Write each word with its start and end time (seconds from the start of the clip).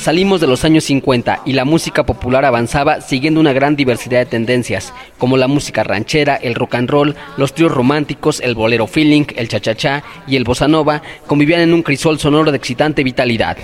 Salimos 0.00 0.40
de 0.40 0.46
los 0.46 0.64
años 0.64 0.84
50 0.84 1.42
y 1.44 1.52
la 1.52 1.66
música 1.66 2.06
popular 2.06 2.46
avanzaba 2.46 3.02
siguiendo 3.02 3.38
una 3.38 3.52
gran 3.52 3.76
diversidad 3.76 4.20
de 4.20 4.24
tendencias, 4.24 4.94
como 5.18 5.36
la 5.36 5.46
música 5.46 5.84
ranchera, 5.84 6.36
el 6.36 6.54
rock 6.54 6.76
and 6.76 6.88
roll, 6.88 7.16
los 7.36 7.52
tríos 7.52 7.70
románticos, 7.70 8.40
el 8.40 8.54
bolero 8.54 8.86
feeling, 8.86 9.26
el 9.36 9.48
cha-cha-cha 9.48 10.02
y 10.26 10.36
el 10.36 10.44
bossa 10.44 10.68
nova 10.68 11.02
convivían 11.26 11.60
en 11.60 11.74
un 11.74 11.82
crisol 11.82 12.18
sonoro 12.18 12.50
de 12.50 12.56
excitante 12.56 13.04
vitalidad. 13.04 13.58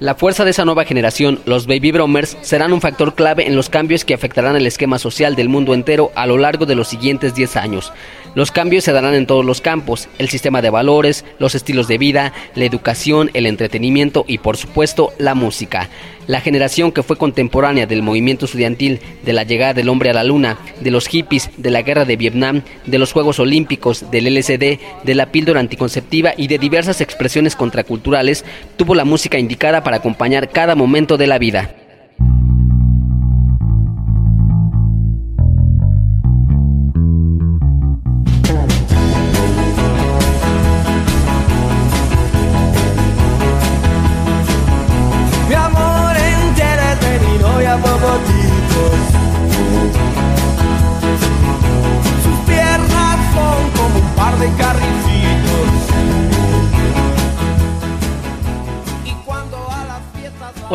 La 0.00 0.14
fuerza 0.14 0.46
de 0.46 0.52
esa 0.52 0.64
nueva 0.64 0.86
generación, 0.86 1.40
los 1.44 1.66
baby 1.66 1.92
boomers, 1.92 2.38
serán 2.40 2.72
un 2.72 2.80
factor 2.80 3.14
clave 3.14 3.46
en 3.46 3.54
los 3.54 3.68
cambios 3.68 4.06
que 4.06 4.14
afectarán 4.14 4.56
el 4.56 4.66
esquema 4.66 4.98
social 4.98 5.36
del 5.36 5.50
mundo 5.50 5.74
entero 5.74 6.12
a 6.14 6.26
lo 6.26 6.38
largo 6.38 6.64
de 6.64 6.76
los 6.76 6.88
siguientes 6.88 7.34
10 7.34 7.56
años. 7.56 7.92
Los 8.34 8.50
cambios 8.50 8.82
se 8.82 8.92
darán 8.92 9.14
en 9.14 9.26
todos 9.26 9.44
los 9.44 9.60
campos, 9.60 10.08
el 10.18 10.28
sistema 10.28 10.60
de 10.60 10.70
valores, 10.70 11.24
los 11.38 11.54
estilos 11.54 11.86
de 11.86 11.98
vida, 11.98 12.32
la 12.56 12.64
educación, 12.64 13.30
el 13.32 13.46
entretenimiento 13.46 14.24
y 14.26 14.38
por 14.38 14.56
supuesto 14.56 15.12
la 15.18 15.36
música. 15.36 15.88
La 16.26 16.40
generación 16.40 16.90
que 16.90 17.04
fue 17.04 17.16
contemporánea 17.16 17.86
del 17.86 18.02
movimiento 18.02 18.46
estudiantil, 18.46 19.00
de 19.24 19.32
la 19.32 19.44
llegada 19.44 19.74
del 19.74 19.88
hombre 19.88 20.10
a 20.10 20.14
la 20.14 20.24
luna, 20.24 20.58
de 20.80 20.90
los 20.90 21.06
hippies, 21.06 21.50
de 21.58 21.70
la 21.70 21.82
guerra 21.82 22.04
de 22.04 22.16
Vietnam, 22.16 22.62
de 22.86 22.98
los 22.98 23.12
Juegos 23.12 23.38
Olímpicos, 23.38 24.10
del 24.10 24.26
LSD, 24.34 24.78
de 25.04 25.14
la 25.14 25.26
píldora 25.26 25.60
anticonceptiva 25.60 26.32
y 26.36 26.48
de 26.48 26.58
diversas 26.58 27.00
expresiones 27.00 27.54
contraculturales, 27.54 28.44
tuvo 28.76 28.96
la 28.96 29.04
música 29.04 29.38
indicada 29.38 29.84
para 29.84 29.98
acompañar 29.98 30.48
cada 30.50 30.74
momento 30.74 31.16
de 31.16 31.26
la 31.28 31.38
vida. 31.38 31.83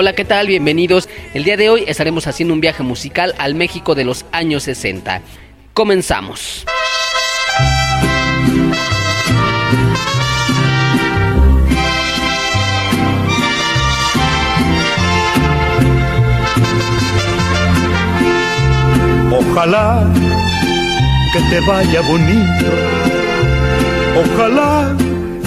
Hola, 0.01 0.13
¿qué 0.13 0.23
tal? 0.23 0.47
Bienvenidos. 0.47 1.09
El 1.33 1.43
día 1.43 1.57
de 1.57 1.69
hoy 1.69 1.83
estaremos 1.85 2.25
haciendo 2.25 2.53
un 2.53 2.61
viaje 2.61 2.83
musical 2.83 3.35
al 3.37 3.53
México 3.53 3.95
de 3.95 4.05
los 4.05 4.25
años 4.31 4.63
60. 4.63 5.21
Comenzamos. 5.73 6.63
Ojalá 19.33 20.09
que 21.33 21.39
te 21.49 21.59
vaya 21.67 21.99
bonito. 22.03 22.71
Ojalá 24.23 24.95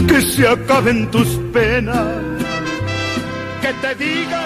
que 0.06 0.20
se 0.20 0.46
acaben 0.46 1.10
tus 1.10 1.40
penas 1.54 2.32
que 3.62 3.72
te 3.74 3.94
digan 3.94 4.41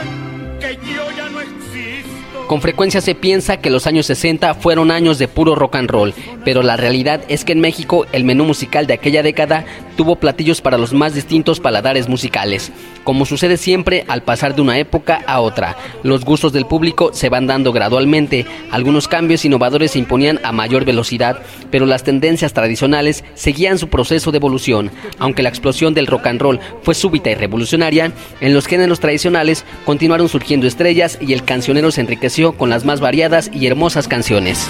Con 2.47 2.63
frecuencia 2.63 3.01
se 3.01 3.17
piensa 3.17 3.57
que 3.57 3.71
los 3.71 3.89
años 3.89 4.07
60 4.07 4.55
fueron 4.55 4.93
años 4.93 5.19
de 5.19 5.27
puro 5.27 5.57
rock 5.57 5.75
and 5.75 5.91
roll, 5.91 6.15
pero 6.45 6.63
la 6.63 6.77
realidad 6.77 7.23
es 7.27 7.45
que 7.45 7.51
en 7.51 7.61
México 7.61 8.07
el 8.13 8.23
menú 8.23 8.45
musical 8.45 8.87
de 8.87 8.95
aquella 8.95 9.25
década 9.25 9.65
tuvo 9.97 10.17
platillos 10.17 10.61
para 10.61 10.79
los 10.79 10.93
más 10.93 11.13
distintos 11.13 11.59
paladares 11.59 12.09
musicales. 12.09 12.71
Como 13.03 13.27
sucede 13.27 13.57
siempre 13.57 14.05
al 14.07 14.23
pasar 14.23 14.55
de 14.55 14.63
una 14.63 14.79
época 14.79 15.23
a 15.27 15.41
otra, 15.41 15.77
los 16.05 16.25
gustos 16.25 16.53
del 16.53 16.67
público 16.67 17.11
se 17.13 17.29
van 17.29 17.49
dando 17.49 17.73
gradualmente, 17.73 18.47
algunos 18.71 19.09
cambios 19.09 19.45
innovadores 19.45 19.93
se 19.93 19.99
imponían 19.99 20.39
a 20.45 20.53
mayor 20.53 20.85
velocidad, 20.85 21.41
pero 21.73 21.85
las 21.85 22.05
tendencias 22.05 22.53
tradicionales 22.53 23.25
seguían 23.35 23.79
su 23.79 23.89
proceso 23.89 24.31
de 24.31 24.39
evolución. 24.39 24.93
Aunque 25.19 25.43
la 25.43 25.49
explosión 25.49 25.95
del 25.95 26.07
rock 26.07 26.29
and 26.29 26.41
roll 26.41 26.61
fue 26.83 26.95
súbita 26.95 27.31
y 27.31 27.35
revolucionaria, 27.35 28.13
en 28.41 28.55
los 28.55 28.67
géneros 28.67 29.01
tradicionales 29.01 29.65
continuaron 29.85 30.29
surgiendo 30.29 30.69
estrellas 30.69 31.19
y 31.21 31.33
el 31.33 31.45
cancionero 31.45 31.91
se 31.91 32.03
enriqueció 32.03 32.36
con 32.45 32.69
las 32.69 32.85
más 32.85 33.01
variadas 33.01 33.51
y 33.53 33.67
hermosas 33.67 34.09
canciones. 34.09 34.69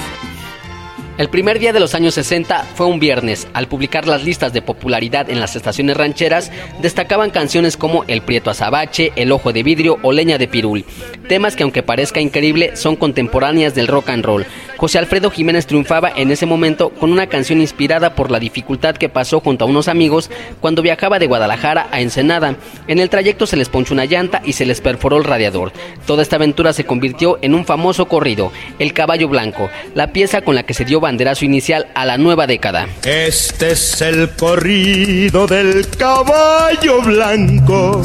El 1.18 1.30
primer 1.30 1.58
día 1.58 1.72
de 1.72 1.80
los 1.80 1.94
años 1.94 2.12
60 2.12 2.66
fue 2.74 2.84
un 2.84 3.00
viernes. 3.00 3.48
Al 3.54 3.68
publicar 3.68 4.06
las 4.06 4.22
listas 4.22 4.52
de 4.52 4.60
popularidad 4.60 5.30
en 5.30 5.40
las 5.40 5.56
estaciones 5.56 5.96
rancheras, 5.96 6.52
destacaban 6.82 7.30
canciones 7.30 7.78
como 7.78 8.04
El 8.06 8.20
Prieto 8.20 8.50
Azabache, 8.50 9.12
El 9.16 9.32
Ojo 9.32 9.54
de 9.54 9.62
Vidrio 9.62 9.98
o 10.02 10.12
Leña 10.12 10.36
de 10.36 10.46
Pirul. 10.46 10.84
Temas 11.26 11.56
que 11.56 11.62
aunque 11.62 11.82
parezca 11.82 12.20
increíble, 12.20 12.76
son 12.76 12.96
contemporáneas 12.96 13.74
del 13.74 13.88
rock 13.88 14.10
and 14.10 14.26
roll. 14.26 14.44
José 14.76 14.98
Alfredo 14.98 15.30
Jiménez 15.30 15.66
triunfaba 15.66 16.12
en 16.14 16.30
ese 16.30 16.44
momento 16.44 16.90
con 16.90 17.10
una 17.10 17.28
canción 17.28 17.62
inspirada 17.62 18.14
por 18.14 18.30
la 18.30 18.38
dificultad 18.38 18.94
que 18.94 19.08
pasó 19.08 19.40
junto 19.40 19.64
a 19.64 19.68
unos 19.68 19.88
amigos 19.88 20.30
cuando 20.60 20.82
viajaba 20.82 21.18
de 21.18 21.28
Guadalajara 21.28 21.88
a 21.92 22.02
Ensenada. 22.02 22.56
En 22.88 22.98
el 22.98 23.08
trayecto 23.08 23.46
se 23.46 23.56
les 23.56 23.70
ponchó 23.70 23.94
una 23.94 24.04
llanta 24.04 24.42
y 24.44 24.52
se 24.52 24.66
les 24.66 24.82
perforó 24.82 25.16
el 25.16 25.24
radiador. 25.24 25.72
Toda 26.06 26.22
esta 26.22 26.36
aventura 26.36 26.74
se 26.74 26.84
convirtió 26.84 27.38
en 27.40 27.54
un 27.54 27.64
famoso 27.64 28.06
corrido, 28.06 28.52
El 28.78 28.92
Caballo 28.92 29.28
Blanco, 29.28 29.70
la 29.94 30.12
pieza 30.12 30.42
con 30.42 30.54
la 30.54 30.64
que 30.64 30.74
se 30.74 30.84
dio 30.84 31.00
banderazo 31.06 31.44
inicial 31.44 31.86
a 31.94 32.04
la 32.04 32.18
nueva 32.18 32.48
década. 32.48 32.88
Este 33.04 33.70
es 33.70 34.00
el 34.02 34.30
corrido 34.30 35.46
del 35.46 35.86
caballo 35.90 37.00
blanco 37.00 38.02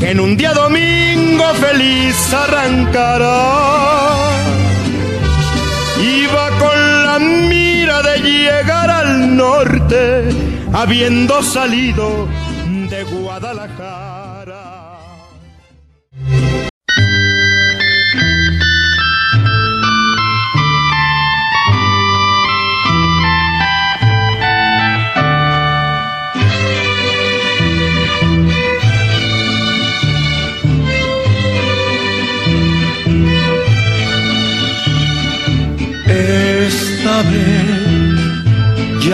que 0.00 0.10
en 0.10 0.18
un 0.18 0.36
día 0.36 0.52
domingo 0.52 1.44
feliz 1.54 2.16
arrancará. 2.34 4.28
Iba 6.02 6.48
con 6.58 7.04
la 7.06 7.18
mira 7.20 8.02
de 8.02 8.18
llegar 8.18 8.90
al 8.90 9.36
norte, 9.36 10.30
habiendo 10.72 11.44
salido 11.44 12.26
de 12.90 13.04
Guadalajara. 13.04 14.09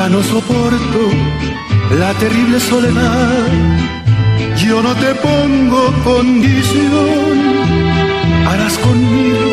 No 0.09 0.23
soporto 0.23 1.11
la 1.99 2.13
terrible 2.15 2.61
soledad. 2.61 3.49
Yo 4.57 4.83
no 4.83 4.95
te 4.95 5.15
pongo 5.17 5.93
condición, 6.05 7.39
harás 8.47 8.79
conmigo 8.79 9.53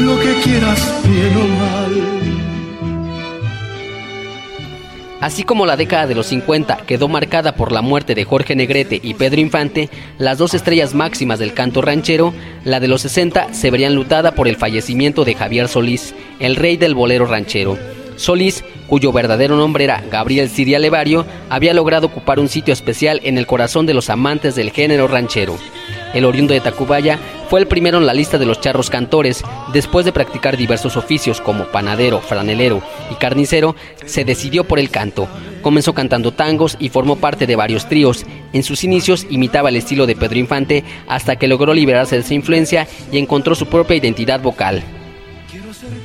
lo 0.00 0.18
que 0.20 0.34
quieras, 0.42 0.80
bien 1.04 1.36
o 1.36 1.48
mal. 1.58 2.12
Así 5.20 5.44
como 5.44 5.66
la 5.66 5.76
década 5.76 6.06
de 6.06 6.16
los 6.16 6.26
50 6.26 6.78
quedó 6.78 7.06
marcada 7.06 7.54
por 7.54 7.70
la 7.70 7.80
muerte 7.80 8.16
de 8.16 8.24
Jorge 8.24 8.56
Negrete 8.56 8.98
y 9.00 9.14
Pedro 9.14 9.40
Infante, 9.40 9.88
las 10.18 10.38
dos 10.38 10.54
estrellas 10.54 10.94
máximas 10.94 11.38
del 11.38 11.54
canto 11.54 11.80
ranchero, 11.80 12.34
la 12.64 12.80
de 12.80 12.88
los 12.88 13.02
60 13.02 13.54
se 13.54 13.70
verían 13.70 13.94
lutada 13.94 14.34
por 14.34 14.48
el 14.48 14.56
fallecimiento 14.56 15.24
de 15.24 15.34
Javier 15.34 15.68
Solís, 15.68 16.14
el 16.40 16.56
rey 16.56 16.76
del 16.76 16.96
bolero 16.96 17.26
ranchero. 17.26 18.01
Solís, 18.16 18.64
cuyo 18.86 19.12
verdadero 19.12 19.56
nombre 19.56 19.84
era 19.84 20.02
Gabriel 20.10 20.48
Siria 20.48 20.78
Levario, 20.78 21.26
había 21.48 21.74
logrado 21.74 22.06
ocupar 22.06 22.38
un 22.38 22.48
sitio 22.48 22.72
especial 22.72 23.20
en 23.24 23.38
el 23.38 23.46
corazón 23.46 23.86
de 23.86 23.94
los 23.94 24.10
amantes 24.10 24.54
del 24.54 24.70
género 24.70 25.08
ranchero. 25.08 25.56
El 26.14 26.24
oriundo 26.26 26.52
de 26.52 26.60
Tacubaya 26.60 27.18
fue 27.48 27.60
el 27.60 27.66
primero 27.66 27.98
en 27.98 28.06
la 28.06 28.14
lista 28.14 28.38
de 28.38 28.46
los 28.46 28.60
charros 28.60 28.90
cantores. 28.90 29.42
Después 29.72 30.04
de 30.04 30.12
practicar 30.12 30.56
diversos 30.56 30.96
oficios 30.96 31.40
como 31.40 31.66
panadero, 31.66 32.20
franelero 32.20 32.82
y 33.10 33.14
carnicero, 33.14 33.76
se 34.04 34.24
decidió 34.24 34.64
por 34.64 34.78
el 34.78 34.90
canto. 34.90 35.26
Comenzó 35.62 35.94
cantando 35.94 36.32
tangos 36.32 36.76
y 36.78 36.90
formó 36.90 37.16
parte 37.16 37.46
de 37.46 37.56
varios 37.56 37.88
tríos. 37.88 38.26
En 38.52 38.62
sus 38.62 38.84
inicios 38.84 39.26
imitaba 39.30 39.70
el 39.70 39.76
estilo 39.76 40.06
de 40.06 40.16
Pedro 40.16 40.38
Infante 40.38 40.84
hasta 41.08 41.36
que 41.36 41.48
logró 41.48 41.72
liberarse 41.72 42.16
de 42.16 42.22
esa 42.22 42.34
influencia 42.34 42.86
y 43.10 43.18
encontró 43.18 43.54
su 43.54 43.66
propia 43.66 43.96
identidad 43.96 44.40
vocal. 44.40 44.82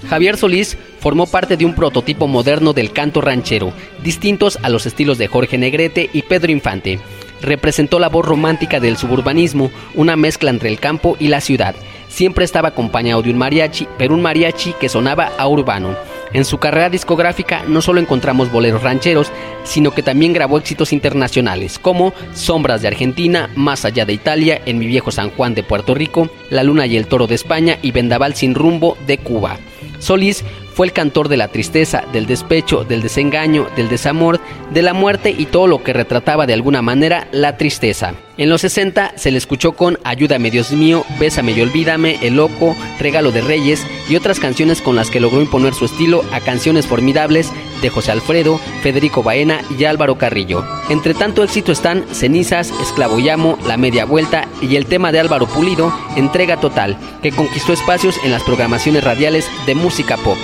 Javier 0.09 0.37
Solís 0.37 0.77
formó 0.99 1.27
parte 1.27 1.57
de 1.57 1.65
un 1.65 1.75
prototipo 1.75 2.27
moderno 2.27 2.73
del 2.73 2.91
canto 2.91 3.21
ranchero, 3.21 3.73
distintos 4.03 4.57
a 4.63 4.69
los 4.69 4.85
estilos 4.85 5.17
de 5.17 5.27
Jorge 5.27 5.57
Negrete 5.57 6.09
y 6.13 6.23
Pedro 6.23 6.51
Infante 6.51 6.99
representó 7.41 7.99
la 7.99 8.09
voz 8.09 8.25
romántica 8.25 8.79
del 8.79 8.97
suburbanismo, 8.97 9.71
una 9.95 10.15
mezcla 10.15 10.49
entre 10.49 10.69
el 10.69 10.79
campo 10.79 11.15
y 11.19 11.27
la 11.27 11.41
ciudad. 11.41 11.75
Siempre 12.07 12.45
estaba 12.45 12.69
acompañado 12.69 13.21
de 13.21 13.31
un 13.31 13.37
mariachi, 13.37 13.87
pero 13.97 14.13
un 14.13 14.21
mariachi 14.21 14.73
que 14.73 14.89
sonaba 14.89 15.31
a 15.37 15.47
urbano. 15.47 15.95
En 16.33 16.45
su 16.45 16.57
carrera 16.57 16.89
discográfica 16.89 17.63
no 17.67 17.81
solo 17.81 17.99
encontramos 17.99 18.51
boleros 18.51 18.83
rancheros, 18.83 19.31
sino 19.63 19.91
que 19.91 20.03
también 20.03 20.33
grabó 20.33 20.57
éxitos 20.57 20.93
internacionales 20.93 21.79
como 21.79 22.13
Sombras 22.33 22.81
de 22.81 22.89
Argentina, 22.89 23.49
Más 23.55 23.85
allá 23.85 24.05
de 24.05 24.13
Italia, 24.13 24.61
En 24.65 24.77
mi 24.77 24.87
viejo 24.87 25.11
San 25.11 25.29
Juan 25.31 25.55
de 25.55 25.63
Puerto 25.63 25.93
Rico, 25.95 26.29
La 26.49 26.63
luna 26.63 26.85
y 26.85 26.97
el 26.97 27.07
toro 27.07 27.27
de 27.27 27.35
España 27.35 27.77
y 27.81 27.91
Vendaval 27.91 28.35
sin 28.35 28.55
rumbo 28.55 28.97
de 29.07 29.17
Cuba. 29.17 29.57
Solís 29.99 30.43
fue 30.73 30.85
el 30.85 30.93
cantor 30.93 31.27
de 31.27 31.37
la 31.37 31.47
tristeza, 31.47 32.03
del 32.13 32.27
despecho, 32.27 32.83
del 32.83 33.01
desengaño, 33.01 33.67
del 33.75 33.89
desamor, 33.89 34.39
de 34.71 34.81
la 34.83 34.93
muerte 34.93 35.33
y 35.35 35.45
todo 35.45 35.67
lo 35.67 35.83
que 35.83 35.93
retrataba 35.93 36.45
de 36.45 36.53
alguna 36.53 36.81
manera 36.81 37.27
la 37.31 37.57
tristeza. 37.57 38.13
En 38.37 38.49
los 38.49 38.61
60 38.61 39.13
se 39.15 39.31
le 39.31 39.37
escuchó 39.39 39.71
con 39.71 39.97
Ayúdame 40.03 40.51
Dios 40.51 40.71
mío, 40.71 41.05
Bésame 41.19 41.53
y 41.53 41.61
Olvídame, 41.61 42.19
El 42.21 42.35
Loco, 42.35 42.75
Regalo 42.99 43.31
de 43.31 43.41
Reyes 43.41 43.85
y 44.07 44.15
otras 44.15 44.39
canciones 44.39 44.81
con 44.81 44.95
las 44.95 45.09
que 45.09 45.19
logró 45.19 45.41
imponer 45.41 45.73
su 45.73 45.85
estilo 45.85 46.23
a 46.31 46.39
canciones 46.39 46.85
formidables 46.85 47.51
de 47.81 47.89
José 47.89 48.11
Alfredo, 48.11 48.59
Federico 48.83 49.23
Baena 49.23 49.61
y 49.77 49.85
Álvaro 49.85 50.19
Carrillo. 50.19 50.63
Entre 50.89 51.15
tanto 51.15 51.43
éxito 51.43 51.71
están 51.71 52.05
Cenizas, 52.13 52.71
Esclavo 52.81 53.17
Llamo, 53.17 53.57
La 53.67 53.77
Media 53.77 54.05
Vuelta 54.05 54.47
y 54.61 54.75
el 54.75 54.85
tema 54.85 55.11
de 55.11 55.19
Álvaro 55.19 55.47
Pulido, 55.47 55.91
Entrega 56.15 56.57
Total, 56.57 56.95
que 57.23 57.31
conquistó 57.31 57.73
espacios 57.73 58.19
en 58.23 58.31
las 58.31 58.43
programaciones 58.43 59.03
radiales 59.03 59.49
de 59.65 59.73
música 59.73 60.15
pop. 60.17 60.37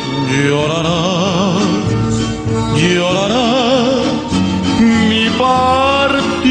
mi 5.10 5.30
partida 5.38 6.44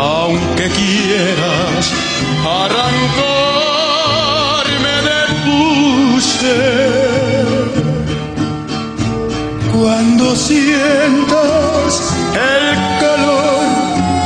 aunque 0.00 0.66
quieras 0.70 1.92
arrancarme 2.46 3.34
de 5.08 5.20
tu. 5.44 5.58
Cuando 9.72 10.24
sientas 10.36 11.90
el 12.34 12.66
calor 13.00 13.66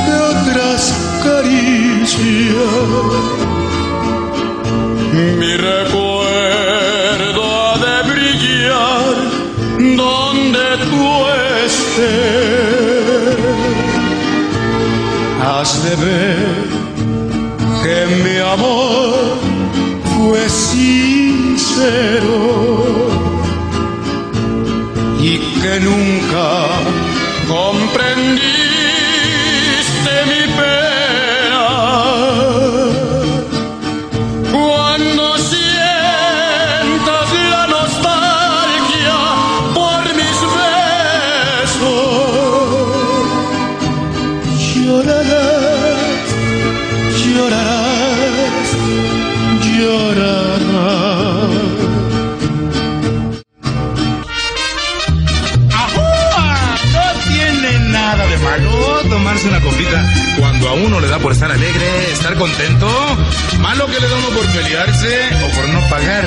de 0.07 0.15
otras 0.33 0.81
caricias, 1.25 2.73
mi 5.39 5.53
recuerdo 5.57 7.43
ha 7.61 7.73
de 7.87 7.97
brillar 8.13 9.15
donde 9.97 10.65
tú 10.91 11.03
estés 11.65 12.82
has 15.63 15.75
de 15.85 15.95
ver 15.95 16.39
que 17.85 17.99
mi 18.25 18.37
amor 18.39 19.39
fue 20.13 20.49
sincero 20.49 22.39
y 25.21 25.39
que 25.61 25.75
nunca 25.89 26.49
comprendí 27.47 28.62
estar 61.33 61.51
alegre, 61.51 62.13
estar 62.13 62.35
contento. 62.37 62.87
Malo 63.61 63.87
que 63.87 63.99
le 63.99 64.09
da 64.09 64.17
uno 64.17 64.29
por 64.37 64.47
pelearse 64.53 65.19
o 65.45 65.57
por 65.57 65.69
no 65.69 65.81
pagar. 65.89 66.25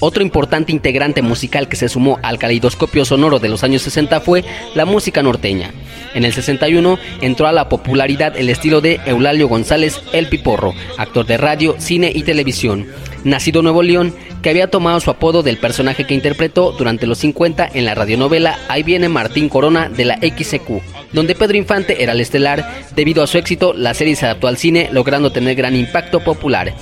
Otro 0.00 0.22
importante 0.22 0.72
integrante 0.72 1.22
musical 1.22 1.68
que 1.68 1.76
se 1.76 1.88
sumó 1.88 2.18
al 2.22 2.38
caleidoscopio 2.38 3.04
sonoro 3.04 3.38
de 3.38 3.48
los 3.48 3.64
años 3.64 3.82
60 3.82 4.20
fue 4.20 4.44
la 4.74 4.84
música 4.84 5.22
norteña. 5.22 5.70
En 6.12 6.24
el 6.24 6.34
61 6.34 6.98
entró 7.22 7.46
a 7.46 7.52
la 7.52 7.68
popularidad 7.68 8.36
el 8.36 8.50
estilo 8.50 8.80
de 8.80 9.00
Eulalio 9.06 9.48
González 9.48 10.02
El 10.12 10.28
Piporro, 10.28 10.74
actor 10.98 11.24
de 11.24 11.38
radio, 11.38 11.76
cine 11.78 12.12
y 12.14 12.24
televisión. 12.24 12.88
Nacido 13.24 13.62
Nuevo 13.62 13.82
León, 13.82 14.14
que 14.42 14.50
había 14.50 14.68
tomado 14.70 15.00
su 15.00 15.10
apodo 15.10 15.42
del 15.42 15.58
personaje 15.58 16.06
que 16.06 16.14
interpretó 16.14 16.72
durante 16.72 17.06
los 17.06 17.18
50 17.18 17.68
en 17.72 17.84
la 17.84 17.94
radionovela 17.94 18.58
Ahí 18.68 18.82
viene 18.82 19.08
Martín 19.08 19.48
Corona 19.48 19.88
de 19.88 20.04
la 20.04 20.16
XQ, 20.16 20.82
donde 21.12 21.34
Pedro 21.34 21.56
Infante 21.56 22.02
era 22.02 22.12
el 22.12 22.20
estelar. 22.20 22.84
Debido 22.94 23.22
a 23.22 23.26
su 23.26 23.38
éxito, 23.38 23.72
la 23.74 23.94
serie 23.94 24.16
se 24.16 24.26
adaptó 24.26 24.48
al 24.48 24.56
cine, 24.56 24.88
logrando 24.92 25.30
tener 25.32 25.54
gran 25.54 25.76
impacto 25.76 26.20
popular. 26.20 26.74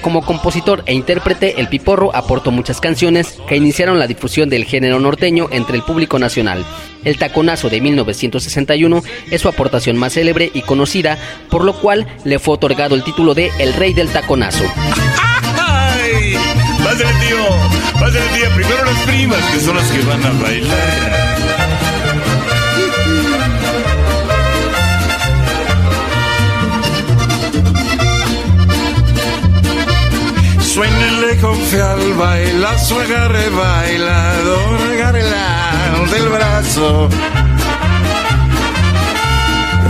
Como 0.00 0.22
compositor 0.22 0.82
e 0.86 0.92
intérprete, 0.92 1.60
El 1.60 1.68
Piporro 1.68 2.14
aportó 2.14 2.50
muchas 2.50 2.80
canciones 2.80 3.38
que 3.48 3.56
iniciaron 3.56 3.98
la 3.98 4.06
difusión 4.06 4.50
del 4.50 4.64
género 4.64 4.98
norteño 5.00 5.48
entre 5.50 5.76
el 5.76 5.82
público 5.82 6.18
nacional. 6.18 6.64
El 7.04 7.16
Taconazo 7.16 7.70
de 7.70 7.80
1961 7.80 9.02
es 9.30 9.40
su 9.40 9.48
aportación 9.48 9.96
más 9.96 10.14
célebre 10.14 10.50
y 10.52 10.62
conocida, 10.62 11.16
por 11.48 11.64
lo 11.64 11.72
cual 11.74 12.06
le 12.24 12.38
fue 12.38 12.54
otorgado 12.54 12.94
el 12.94 13.04
título 13.04 13.34
de 13.34 13.50
El 13.58 13.72
Rey 13.72 13.94
del 13.94 14.08
Taconazo. 14.08 14.64
Pásale, 16.94 17.26
tío. 17.26 17.44
Pásale, 17.94 18.20
tía. 18.34 18.54
Primero 18.54 18.84
las 18.84 18.98
primas, 19.00 19.42
que 19.52 19.60
son 19.60 19.76
las 19.76 19.90
que 19.90 20.00
van 20.02 20.24
a 20.24 20.30
bailar. 20.40 21.24
Suénele 30.60 31.36
con 31.40 31.58
al 31.80 32.14
baila, 32.14 32.78
su 32.78 32.98
agarre 33.00 33.48
bailador, 33.48 34.80
la 35.22 36.10
del 36.12 36.28
brazo. 36.28 37.08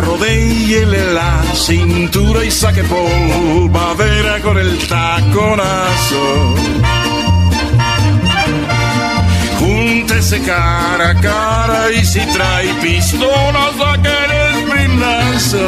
Rodéele 0.04 1.12
la 1.12 1.42
cintura 1.54 2.44
y 2.44 2.50
saque 2.50 2.84
polvadera 2.84 4.40
con 4.40 4.58
el 4.58 4.78
taconazo. 4.87 6.54
Júntese 9.58 10.40
cara 10.42 11.11
a 11.11 11.20
cara 11.20 11.92
y 11.92 12.04
si 12.04 12.20
trae 12.20 12.75
pistola 12.82 13.70
saque 13.78 14.12
el 14.25 14.32
espinazo 14.58 15.64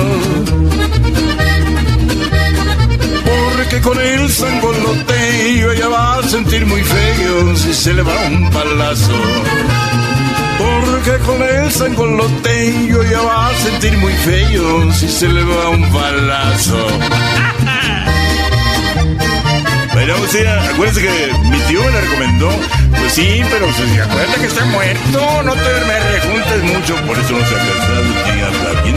porque 3.56 3.80
con 3.80 3.98
el 4.00 4.30
sangoloteo 4.30 5.72
ella 5.72 5.88
va 5.88 6.18
a 6.18 6.22
sentir 6.22 6.66
muy 6.66 6.82
feo 6.82 7.56
si 7.56 7.74
se 7.74 7.92
le 7.94 8.02
va 8.02 8.14
un 8.26 8.50
palazo. 8.50 9.12
Porque 10.58 11.18
con 11.24 11.42
el 11.42 11.70
sangoloteo 11.70 13.02
ella 13.02 13.20
va 13.22 13.48
a 13.48 13.54
sentir 13.54 13.96
muy 13.98 14.12
feo 14.12 14.92
si 14.92 15.08
se 15.08 15.28
le 15.28 15.44
va 15.44 15.70
un 15.70 15.82
palazo. 15.92 16.86
Bueno, 19.92 20.14
o 20.22 20.26
sea, 20.26 20.62
acuérdense 20.70 21.02
que 21.02 21.32
mi 21.48 21.58
tío 21.60 21.82
me 21.82 21.90
la 21.90 22.00
recomendó. 22.00 22.50
Pues 22.90 23.12
sí, 23.12 23.42
pero 23.50 23.66
pues, 23.66 24.00
acuérdate 24.00 24.40
que 24.40 24.46
está 24.46 24.64
muerto, 24.66 25.42
no 25.42 25.52
te 25.52 25.60
me 25.86 26.00
rejuntes 26.00 26.62
mucho, 26.64 26.96
por 27.06 27.18
eso 27.18 27.32
no 27.32 27.46
se 27.46 27.54
ha 27.54 27.58
casado, 27.58 28.95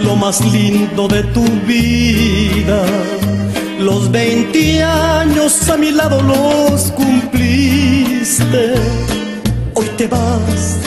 lo 0.00 0.16
más 0.16 0.44
lindo 0.52 1.06
de 1.08 1.22
tu 1.24 1.44
vida? 1.66 2.84
Los 3.78 4.10
20 4.10 4.82
años 4.82 5.68
a 5.68 5.76
mi 5.76 5.92
lado 5.92 6.20
los 6.22 6.90
cumpliste. 6.92 8.74
Hoy 9.74 9.86
te 9.96 10.08
vas, 10.08 10.78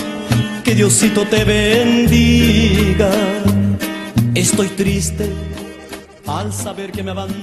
que 0.64 0.76
Diosito 0.76 1.26
te 1.26 1.44
bendiga. 1.44 3.12
Estoy 4.36 4.68
triste 4.70 5.30
al 6.28 6.52
saber 6.52 6.92
que 6.92 7.04
me 7.04 7.12
abandonas 7.12 7.41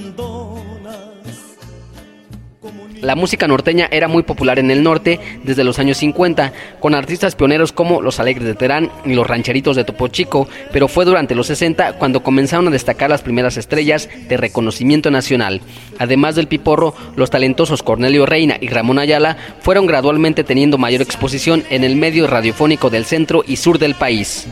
La 3.01 3.15
música 3.15 3.47
norteña 3.47 3.87
era 3.91 4.07
muy 4.07 4.23
popular 4.23 4.59
en 4.59 4.71
el 4.71 4.83
norte 4.83 5.19
desde 5.43 5.63
los 5.63 5.79
años 5.79 5.97
50, 5.97 6.51
con 6.79 6.95
artistas 6.95 7.35
pioneros 7.35 7.71
como 7.71 8.01
Los 8.01 8.19
Alegres 8.19 8.45
de 8.45 8.55
Terán 8.55 8.91
y 9.05 9.13
Los 9.13 9.25
Rancheritos 9.25 9.75
de 9.75 9.85
Topo 9.85 10.09
Chico, 10.09 10.49
pero 10.73 10.87
fue 10.87 11.05
durante 11.05 11.35
los 11.35 11.47
60 11.47 11.93
cuando 11.93 12.23
comenzaron 12.23 12.67
a 12.67 12.71
destacar 12.71 13.09
las 13.09 13.21
primeras 13.21 13.55
estrellas 13.57 14.09
de 14.27 14.37
reconocimiento 14.37 15.11
nacional. 15.11 15.61
Además 15.97 16.35
del 16.35 16.47
piporro, 16.47 16.93
los 17.15 17.29
talentosos 17.29 17.83
Cornelio 17.83 18.25
Reina 18.25 18.57
y 18.59 18.67
Ramón 18.67 18.99
Ayala 18.99 19.37
fueron 19.61 19.85
gradualmente 19.85 20.43
teniendo 20.43 20.77
mayor 20.77 21.01
exposición 21.01 21.63
en 21.69 21.83
el 21.83 21.95
medio 21.95 22.27
radiofónico 22.27 22.89
del 22.89 23.05
centro 23.05 23.43
y 23.47 23.55
sur 23.55 23.79
del 23.79 23.95
país. 23.95 24.47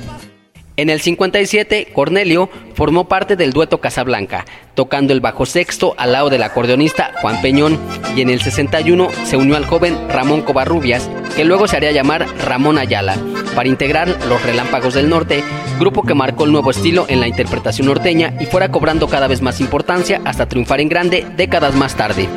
En 0.80 0.92
el 0.92 1.02
57, 1.02 1.88
Cornelio 1.92 2.52
formó 2.76 3.08
parte 3.08 3.36
del 3.36 3.52
dueto 3.52 3.80
Casablanca, 3.80 4.46
tocando 4.76 5.12
el 5.12 5.22
bajo 5.22 5.48
sexto 5.48 5.96
al 5.98 6.12
lado 6.12 6.30
del 6.30 6.44
acordeonista 6.44 7.14
Juan 7.20 7.42
Peñón, 7.42 7.80
y 8.16 8.22
en 8.22 8.30
el 8.30 8.42
61 8.42 9.08
se 9.26 9.38
unió 9.38 9.58
al 9.58 9.66
joven 9.66 9.98
Ramón 10.08 10.44
Covarrubias, 10.44 11.10
que 11.36 11.46
luego 11.46 11.68
se 11.68 11.78
haría 11.78 11.92
llamar 11.92 12.28
Ramón 12.46 12.78
Ayala, 12.78 13.18
para 13.56 13.68
integrar 13.68 14.08
Los 14.30 14.44
Relámpagos 14.44 14.94
del 14.94 15.10
Norte, 15.10 15.44
grupo 15.80 16.04
que 16.04 16.14
marcó 16.14 16.44
el 16.44 16.52
nuevo 16.52 16.70
estilo 16.70 17.08
en 17.10 17.22
la 17.22 17.28
interpretación 17.28 17.88
norteña 17.88 18.36
y 18.40 18.46
fuera 18.46 18.70
cobrando 18.70 19.08
cada 19.08 19.28
vez 19.28 19.42
más 19.42 19.60
importancia 19.60 20.22
hasta 20.26 20.48
triunfar 20.48 20.80
en 20.80 20.90
grande 20.90 21.26
décadas 21.36 21.74
más 21.74 21.96
tarde. 21.96 22.30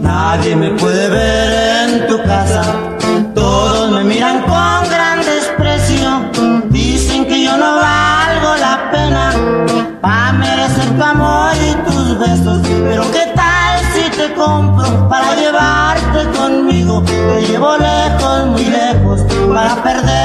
Nadie 0.00 0.56
me 0.56 0.70
puede 0.70 1.08
ver 1.08 1.88
en 1.88 2.06
tu 2.08 2.20
casa, 2.24 2.98
todos 3.32 3.92
me 3.92 4.02
miran 4.12 4.42
con 4.42 4.71
para 15.12 15.34
llevarte 15.34 16.26
conmigo. 16.38 17.02
Te 17.02 17.46
llevo 17.46 17.76
lejos, 17.76 18.46
muy 18.46 18.64
lejos, 18.64 19.20
para 19.52 19.82
perderme 19.82 20.21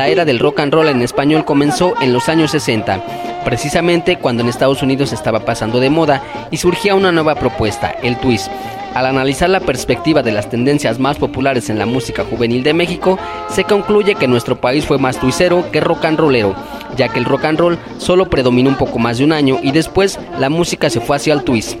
La 0.00 0.08
era 0.08 0.24
del 0.24 0.38
rock 0.38 0.60
and 0.60 0.72
roll 0.72 0.88
en 0.88 1.02
español 1.02 1.44
comenzó 1.44 1.92
en 2.00 2.14
los 2.14 2.30
años 2.30 2.52
60, 2.52 3.04
precisamente 3.44 4.16
cuando 4.16 4.42
en 4.42 4.48
Estados 4.48 4.82
Unidos 4.82 5.12
estaba 5.12 5.40
pasando 5.40 5.78
de 5.78 5.90
moda 5.90 6.22
y 6.50 6.56
surgía 6.56 6.94
una 6.94 7.12
nueva 7.12 7.34
propuesta, 7.34 7.90
el 8.02 8.16
twist. 8.16 8.50
Al 8.94 9.04
analizar 9.04 9.50
la 9.50 9.60
perspectiva 9.60 10.22
de 10.22 10.32
las 10.32 10.48
tendencias 10.48 10.98
más 10.98 11.18
populares 11.18 11.68
en 11.68 11.78
la 11.78 11.84
música 11.84 12.24
juvenil 12.24 12.62
de 12.62 12.72
México, 12.72 13.18
se 13.50 13.64
concluye 13.64 14.14
que 14.14 14.26
nuestro 14.26 14.58
país 14.58 14.86
fue 14.86 14.96
más 14.96 15.20
tuicero 15.20 15.70
que 15.70 15.82
rock 15.82 16.06
and 16.06 16.18
rollero, 16.18 16.54
ya 16.96 17.10
que 17.10 17.18
el 17.18 17.26
rock 17.26 17.44
and 17.44 17.58
roll 17.58 17.78
solo 17.98 18.30
predominó 18.30 18.70
un 18.70 18.78
poco 18.78 18.98
más 18.98 19.18
de 19.18 19.24
un 19.24 19.32
año 19.34 19.58
y 19.62 19.70
después 19.70 20.18
la 20.38 20.48
música 20.48 20.88
se 20.88 21.02
fue 21.02 21.16
hacia 21.16 21.34
el 21.34 21.44
twist. 21.44 21.76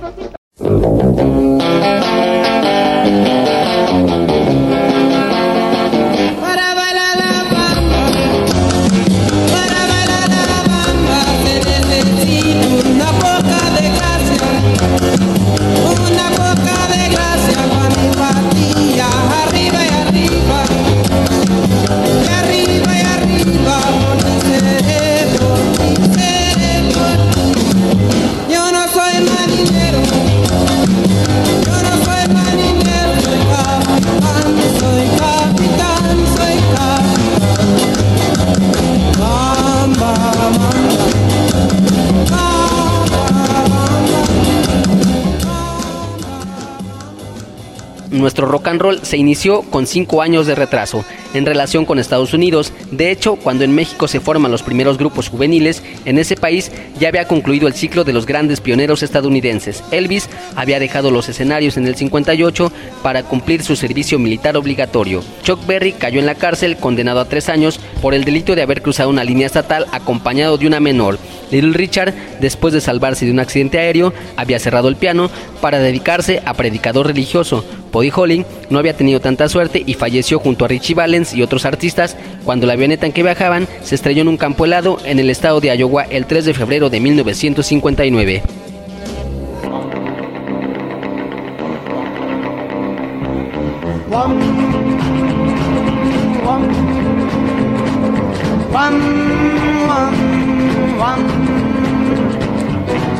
Roll 48.78 49.00
se 49.02 49.16
inició 49.16 49.62
con 49.62 49.86
cinco 49.86 50.22
años 50.22 50.46
de 50.46 50.54
retraso 50.54 51.04
en 51.34 51.46
relación 51.46 51.84
con 51.84 51.98
Estados 51.98 52.34
Unidos. 52.34 52.72
De 52.90 53.10
hecho, 53.10 53.36
cuando 53.36 53.64
en 53.64 53.74
México 53.74 54.08
se 54.08 54.20
forman 54.20 54.50
los 54.50 54.62
primeros 54.62 54.98
grupos 54.98 55.28
juveniles, 55.28 55.82
en 56.04 56.18
ese 56.18 56.36
país 56.36 56.70
ya 56.98 57.08
había 57.08 57.26
concluido 57.28 57.68
el 57.68 57.74
ciclo 57.74 58.04
de 58.04 58.12
los 58.12 58.26
grandes 58.26 58.60
pioneros 58.60 59.02
estadounidenses. 59.02 59.82
Elvis 59.90 60.28
había 60.56 60.80
dejado 60.80 61.10
los 61.10 61.28
escenarios 61.28 61.76
en 61.76 61.86
el 61.86 61.96
58 61.96 62.72
para 63.02 63.22
cumplir 63.22 63.62
su 63.62 63.76
servicio 63.76 64.18
militar 64.18 64.56
obligatorio. 64.56 65.22
Chuck 65.42 65.64
Berry 65.66 65.92
cayó 65.92 66.20
en 66.20 66.26
la 66.26 66.34
cárcel 66.34 66.76
condenado 66.76 67.20
a 67.20 67.28
tres 67.28 67.48
años 67.48 67.80
por 68.02 68.14
el 68.14 68.24
delito 68.24 68.54
de 68.54 68.62
haber 68.62 68.82
cruzado 68.82 69.10
una 69.10 69.24
línea 69.24 69.46
estatal 69.46 69.86
acompañado 69.92 70.58
de 70.58 70.66
una 70.66 70.80
menor. 70.80 71.18
Little 71.50 71.72
Richard, 71.72 72.14
después 72.40 72.72
de 72.72 72.80
salvarse 72.80 73.26
de 73.26 73.32
un 73.32 73.40
accidente 73.40 73.78
aéreo, 73.78 74.12
había 74.36 74.58
cerrado 74.58 74.88
el 74.88 74.96
piano 74.96 75.30
para 75.60 75.78
dedicarse 75.78 76.42
a 76.44 76.54
predicador 76.54 77.06
religioso. 77.06 77.64
Buddy 77.92 78.12
Holly 78.14 78.46
no 78.70 78.78
había 78.78 78.96
tenido 78.96 79.20
tanta 79.20 79.48
suerte 79.48 79.82
y 79.84 79.94
falleció 79.94 80.38
junto 80.38 80.64
a 80.64 80.68
Richie 80.68 80.94
Valens 80.94 81.34
y 81.34 81.42
otros 81.42 81.66
artistas 81.66 82.16
cuando 82.44 82.66
la 82.66 82.72
avioneta 82.72 83.06
en 83.06 83.12
que 83.12 83.22
viajaban 83.22 83.68
se 83.82 83.96
estrelló 83.96 84.22
en 84.22 84.28
un 84.28 84.36
campo 84.36 84.64
helado 84.64 84.98
en 85.04 85.18
el 85.18 85.28
estado 85.28 85.60
de 85.60 85.76
Iowa 85.76 86.04
el 86.04 86.26
3 86.26 86.46
de 86.46 86.54
febrero 86.54 86.88
de 86.88 87.00
1959. 87.00 88.42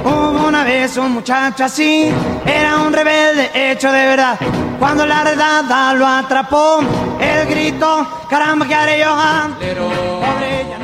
Hubo 0.04 0.48
una 0.48 0.64
vez 0.64 0.96
un 0.96 1.12
muchacho 1.12 1.64
así, 1.64 2.08
era 2.46 2.82
un 2.82 2.92
rebelde 2.92 3.50
hecho 3.54 3.90
de 3.92 4.06
verdad. 4.06 4.38
Cuando 4.80 5.04
la 5.04 5.22
redada 5.22 5.92
lo 5.92 6.06
atrapó, 6.06 6.80
el 7.20 7.46
grito, 7.48 8.06
caramba, 8.30 8.66
¿qué 8.66 8.74
haré 8.74 8.98
yo? 9.00 9.14
Pobre, 9.14 9.58
no 9.68 9.68
podrá. 9.68 10.79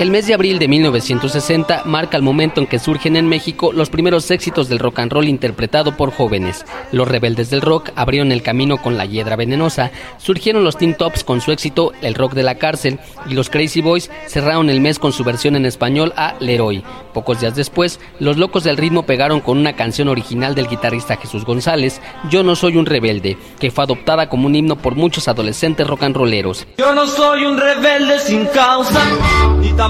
El 0.00 0.10
mes 0.10 0.26
de 0.26 0.32
abril 0.32 0.58
de 0.58 0.66
1960 0.66 1.82
marca 1.84 2.16
el 2.16 2.22
momento 2.22 2.62
en 2.62 2.66
que 2.66 2.78
surgen 2.78 3.16
en 3.16 3.28
México 3.28 3.70
los 3.70 3.90
primeros 3.90 4.30
éxitos 4.30 4.66
del 4.70 4.78
rock 4.78 5.00
and 5.00 5.12
roll 5.12 5.28
interpretado 5.28 5.94
por 5.94 6.10
jóvenes. 6.10 6.64
Los 6.90 7.06
rebeldes 7.06 7.50
del 7.50 7.60
rock 7.60 7.90
abrieron 7.96 8.32
el 8.32 8.42
camino 8.42 8.78
con 8.78 8.96
La 8.96 9.04
Hiedra 9.04 9.36
Venenosa, 9.36 9.90
surgieron 10.16 10.64
los 10.64 10.78
Teen 10.78 10.96
Tops 10.96 11.22
con 11.22 11.42
su 11.42 11.52
éxito 11.52 11.92
El 12.00 12.14
Rock 12.14 12.32
de 12.32 12.42
la 12.42 12.54
Cárcel 12.54 12.98
y 13.28 13.34
los 13.34 13.50
Crazy 13.50 13.82
Boys 13.82 14.10
cerraron 14.26 14.70
el 14.70 14.80
mes 14.80 14.98
con 14.98 15.12
su 15.12 15.22
versión 15.22 15.54
en 15.54 15.66
español 15.66 16.14
a 16.16 16.34
Leroy. 16.40 16.82
Pocos 17.12 17.40
días 17.40 17.54
después, 17.54 18.00
los 18.20 18.38
Locos 18.38 18.64
del 18.64 18.78
Ritmo 18.78 19.04
pegaron 19.04 19.40
con 19.40 19.58
una 19.58 19.74
canción 19.74 20.08
original 20.08 20.54
del 20.54 20.68
guitarrista 20.68 21.18
Jesús 21.18 21.44
González, 21.44 22.00
Yo 22.30 22.42
no 22.42 22.56
soy 22.56 22.78
un 22.78 22.86
rebelde, 22.86 23.36
que 23.58 23.70
fue 23.70 23.84
adoptada 23.84 24.30
como 24.30 24.46
un 24.46 24.54
himno 24.54 24.76
por 24.76 24.94
muchos 24.94 25.28
adolescentes 25.28 25.86
rock 25.86 26.04
and 26.04 26.16
rolleros. 26.16 26.66
Yo 26.78 26.94
no 26.94 27.06
soy 27.06 27.44
un 27.44 27.58
rebelde 27.58 28.18
sin 28.20 28.46
causa, 28.46 29.02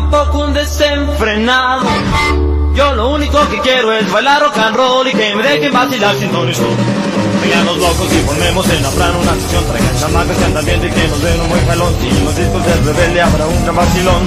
tampoco 0.00 0.38
un 0.46 0.54
desenfrenado. 0.54 1.86
Yo 2.74 2.94
lo 2.94 3.10
único 3.10 3.38
que 3.50 3.60
quiero 3.60 3.92
es 3.92 4.10
bailar 4.10 4.40
rock 4.42 4.56
and 4.58 4.76
roll 4.76 5.06
y 5.06 5.12
que 5.12 5.34
me 5.34 5.42
dejen 5.42 5.72
vacilar 5.72 6.14
sin 6.16 6.32
don 6.32 6.46
Vengan 6.46 7.66
locos 7.66 8.12
y 8.12 8.26
formemos 8.26 8.68
en 8.70 8.82
la 8.82 8.90
plana 8.90 9.18
una 9.18 9.34
sesión 9.34 9.64
Traigan 9.64 9.98
chamacas 9.98 10.36
que 10.36 10.44
andan 10.44 10.64
bien 10.64 10.78
y 10.84 10.90
que 10.90 11.08
nos 11.08 11.22
den 11.22 11.40
un 11.40 11.48
buen 11.48 11.66
jalón. 11.66 11.94
Y 12.02 12.08
en 12.08 12.24
los 12.24 12.36
discos 12.36 12.64
del 12.64 12.84
rebelde 12.84 13.22
habrá 13.22 13.46
un 13.46 13.62
gran 13.64 13.76
vacilón. 13.76 14.22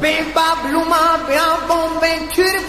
Bimba, 0.00 0.54
blomma, 0.64 1.18
bia, 1.28 1.46
bomben, 1.66 2.28
kurvor 2.34 2.67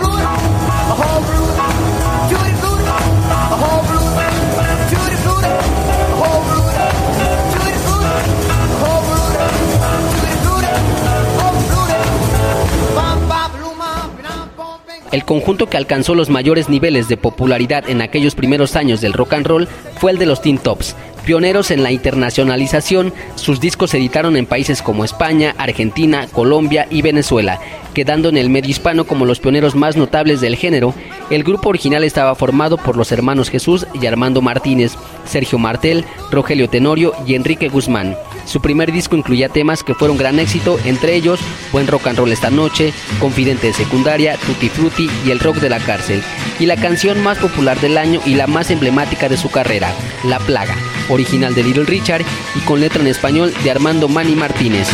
El 15.11 15.25
conjunto 15.25 15.67
que 15.67 15.77
alcanzó 15.77 16.13
los 16.13 16.29
mayores 16.29 16.69
niveles 16.69 17.07
de 17.07 17.17
popularidad 17.17 17.89
en 17.89 18.01
aquellos 18.01 18.35
primeros 18.35 18.75
años 18.75 19.01
del 19.01 19.13
rock 19.13 19.33
and 19.33 19.47
roll 19.47 19.67
fue 19.97 20.11
el 20.11 20.19
de 20.19 20.27
los 20.27 20.41
Teen 20.41 20.59
Tops. 20.59 20.95
Pioneros 21.25 21.71
en 21.71 21.83
la 21.83 21.91
internacionalización, 21.91 23.13
sus 23.35 23.59
discos 23.59 23.91
se 23.91 23.97
editaron 23.97 24.37
en 24.37 24.45
países 24.45 24.81
como 24.81 25.03
España, 25.03 25.53
Argentina, 25.57 26.27
Colombia 26.31 26.87
y 26.89 27.01
Venezuela, 27.01 27.59
quedando 27.93 28.29
en 28.29 28.37
el 28.37 28.49
medio 28.49 28.71
hispano 28.71 29.05
como 29.05 29.25
los 29.25 29.39
pioneros 29.39 29.75
más 29.75 29.97
notables 29.97 30.41
del 30.41 30.55
género. 30.55 30.93
El 31.29 31.43
grupo 31.43 31.69
original 31.69 32.03
estaba 32.03 32.35
formado 32.35 32.77
por 32.77 32.95
los 32.95 33.11
hermanos 33.11 33.49
Jesús 33.49 33.85
y 33.99 34.05
Armando 34.05 34.41
Martínez, 34.41 34.93
Sergio 35.25 35.59
Martel, 35.59 36.05
Rogelio 36.31 36.69
Tenorio 36.69 37.13
y 37.27 37.35
Enrique 37.35 37.67
Guzmán. 37.67 38.15
Su 38.49 38.61
primer 38.61 38.91
disco 38.91 39.15
incluía 39.15 39.47
temas 39.47 39.83
que 39.83 39.93
fueron 39.93 40.17
gran 40.17 40.39
éxito, 40.39 40.79
entre 40.83 41.13
ellos 41.13 41.39
Buen 41.71 41.85
Rock 41.85 42.07
and 42.07 42.17
Roll 42.17 42.31
esta 42.31 42.49
noche, 42.49 42.91
Confidente 43.19 43.67
de 43.67 43.73
Secundaria, 43.73 44.37
Tutti 44.37 44.69
Frutti 44.69 45.07
y 45.23 45.29
El 45.29 45.39
Rock 45.39 45.57
de 45.57 45.69
la 45.69 45.77
Cárcel, 45.77 46.23
y 46.59 46.65
la 46.65 46.75
canción 46.75 47.21
más 47.21 47.37
popular 47.37 47.79
del 47.79 47.95
año 47.95 48.19
y 48.25 48.33
la 48.33 48.47
más 48.47 48.71
emblemática 48.71 49.29
de 49.29 49.37
su 49.37 49.51
carrera, 49.51 49.93
La 50.23 50.39
Plaga, 50.39 50.75
original 51.09 51.53
de 51.53 51.63
Little 51.63 51.85
Richard 51.85 52.25
y 52.55 52.59
con 52.61 52.81
letra 52.81 53.01
en 53.01 53.07
español 53.07 53.53
de 53.63 53.69
Armando 53.69 54.09
Mani 54.09 54.35
Martínez. 54.35 54.87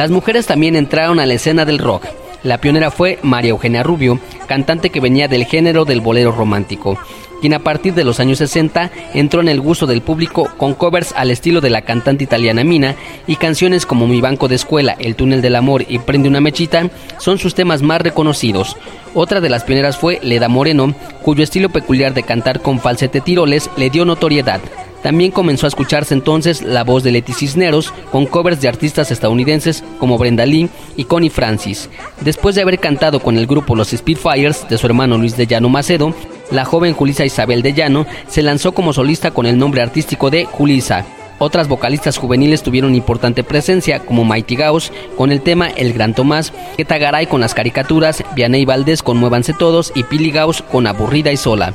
Las 0.00 0.10
mujeres 0.10 0.46
también 0.46 0.76
entraron 0.76 1.20
a 1.20 1.26
la 1.26 1.34
escena 1.34 1.66
del 1.66 1.78
rock. 1.78 2.06
La 2.42 2.56
pionera 2.56 2.90
fue 2.90 3.18
María 3.20 3.50
Eugenia 3.50 3.82
Rubio, 3.82 4.18
cantante 4.46 4.88
que 4.88 4.98
venía 4.98 5.28
del 5.28 5.44
género 5.44 5.84
del 5.84 6.00
bolero 6.00 6.32
romántico, 6.32 6.98
quien 7.42 7.52
a 7.52 7.58
partir 7.58 7.92
de 7.92 8.02
los 8.02 8.18
años 8.18 8.38
60 8.38 8.90
entró 9.12 9.42
en 9.42 9.48
el 9.50 9.60
gusto 9.60 9.86
del 9.86 10.00
público 10.00 10.48
con 10.56 10.72
covers 10.72 11.12
al 11.14 11.30
estilo 11.30 11.60
de 11.60 11.68
la 11.68 11.82
cantante 11.82 12.24
italiana 12.24 12.64
Mina 12.64 12.94
y 13.26 13.36
canciones 13.36 13.84
como 13.84 14.08
Mi 14.08 14.22
banco 14.22 14.48
de 14.48 14.54
escuela, 14.54 14.96
El 14.98 15.16
túnel 15.16 15.42
del 15.42 15.54
amor 15.54 15.84
y 15.86 15.98
Prende 15.98 16.30
una 16.30 16.40
mechita 16.40 16.88
son 17.18 17.36
sus 17.36 17.54
temas 17.54 17.82
más 17.82 18.00
reconocidos. 18.00 18.78
Otra 19.12 19.42
de 19.42 19.50
las 19.50 19.64
pioneras 19.64 19.98
fue 19.98 20.18
Leda 20.22 20.48
Moreno, 20.48 20.94
cuyo 21.20 21.44
estilo 21.44 21.68
peculiar 21.68 22.14
de 22.14 22.22
cantar 22.22 22.62
con 22.62 22.80
falsete 22.80 23.20
tiroles 23.20 23.68
le 23.76 23.90
dio 23.90 24.06
notoriedad. 24.06 24.62
También 25.02 25.30
comenzó 25.30 25.66
a 25.66 25.68
escucharse 25.68 26.14
entonces 26.14 26.62
la 26.62 26.84
voz 26.84 27.02
de 27.02 27.12
Leti 27.12 27.32
Cisneros 27.32 27.92
con 28.12 28.26
covers 28.26 28.60
de 28.60 28.68
artistas 28.68 29.10
estadounidenses 29.10 29.82
como 29.98 30.18
Brenda 30.18 30.44
Lee 30.44 30.68
y 30.96 31.04
Connie 31.04 31.30
Francis. 31.30 31.88
Después 32.20 32.54
de 32.54 32.62
haber 32.62 32.78
cantado 32.78 33.20
con 33.20 33.38
el 33.38 33.46
grupo 33.46 33.74
Los 33.74 33.90
Spitfires 33.90 34.68
de 34.68 34.78
su 34.78 34.86
hermano 34.86 35.16
Luis 35.16 35.36
de 35.36 35.46
Llano 35.46 35.68
Macedo, 35.68 36.14
la 36.50 36.64
joven 36.64 36.94
Julisa 36.94 37.24
Isabel 37.24 37.62
de 37.62 37.72
Llano 37.72 38.06
se 38.28 38.42
lanzó 38.42 38.72
como 38.72 38.92
solista 38.92 39.30
con 39.30 39.46
el 39.46 39.58
nombre 39.58 39.82
artístico 39.82 40.30
de 40.30 40.44
Julisa. 40.44 41.06
Otras 41.38 41.68
vocalistas 41.68 42.18
juveniles 42.18 42.62
tuvieron 42.62 42.94
importante 42.94 43.42
presencia, 43.42 44.00
como 44.00 44.26
Mighty 44.26 44.56
Gauss 44.56 44.92
con 45.16 45.32
el 45.32 45.40
tema 45.40 45.68
El 45.70 45.94
Gran 45.94 46.12
Tomás, 46.12 46.52
Keta 46.76 46.98
Garay 46.98 47.26
con 47.26 47.40
las 47.40 47.54
caricaturas, 47.54 48.22
Vianney 48.34 48.66
Valdés 48.66 49.02
con 49.02 49.16
Muévanse 49.16 49.54
Todos 49.54 49.90
y 49.94 50.04
Pili 50.04 50.32
Gauss 50.32 50.60
con 50.60 50.86
Aburrida 50.86 51.32
y 51.32 51.38
Sola. 51.38 51.72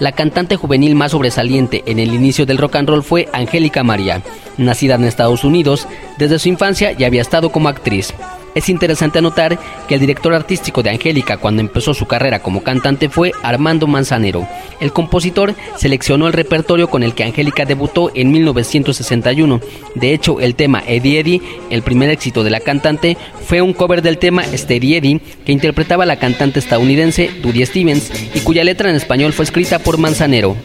La 0.00 0.12
cantante 0.12 0.56
juvenil 0.56 0.94
más 0.94 1.12
sobresaliente 1.12 1.84
en 1.86 1.98
el 1.98 2.14
inicio 2.14 2.46
del 2.46 2.56
rock 2.56 2.76
and 2.76 2.88
roll 2.88 3.04
fue 3.04 3.28
Angélica 3.34 3.84
María. 3.84 4.22
Nacida 4.56 4.94
en 4.94 5.04
Estados 5.04 5.44
Unidos, 5.44 5.86
desde 6.16 6.38
su 6.38 6.48
infancia 6.48 6.92
ya 6.92 7.06
había 7.06 7.20
estado 7.20 7.52
como 7.52 7.68
actriz. 7.68 8.14
Es 8.54 8.68
interesante 8.68 9.18
anotar 9.18 9.58
que 9.86 9.94
el 9.94 10.00
director 10.00 10.34
artístico 10.34 10.82
de 10.82 10.90
Angélica 10.90 11.36
cuando 11.36 11.60
empezó 11.60 11.94
su 11.94 12.06
carrera 12.06 12.40
como 12.40 12.62
cantante 12.62 13.08
fue 13.08 13.32
Armando 13.42 13.86
Manzanero. 13.86 14.46
El 14.80 14.92
compositor 14.92 15.54
seleccionó 15.76 16.26
el 16.26 16.32
repertorio 16.32 16.88
con 16.88 17.02
el 17.02 17.14
que 17.14 17.24
Angélica 17.24 17.64
debutó 17.64 18.10
en 18.14 18.32
1961. 18.32 19.60
De 19.94 20.12
hecho, 20.12 20.40
el 20.40 20.54
tema 20.54 20.82
Eddie 20.86 21.20
Eddie, 21.20 21.42
el 21.70 21.82
primer 21.82 22.10
éxito 22.10 22.42
de 22.42 22.50
la 22.50 22.60
cantante, 22.60 23.16
fue 23.46 23.62
un 23.62 23.72
cover 23.72 24.02
del 24.02 24.18
tema 24.18 24.44
Steady 24.44 24.96
Eddie 24.96 25.20
que 25.44 25.52
interpretaba 25.52 26.06
la 26.06 26.18
cantante 26.18 26.58
estadounidense 26.58 27.30
Dudie 27.42 27.66
Stevens 27.66 28.10
y 28.34 28.40
cuya 28.40 28.64
letra 28.64 28.90
en 28.90 28.96
español 28.96 29.32
fue 29.32 29.44
escrita 29.44 29.78
por 29.78 29.98
Manzanero. 29.98 30.56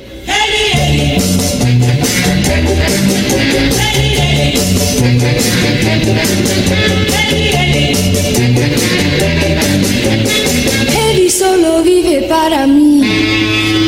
Para 12.35 12.67
mí. 12.67 13.01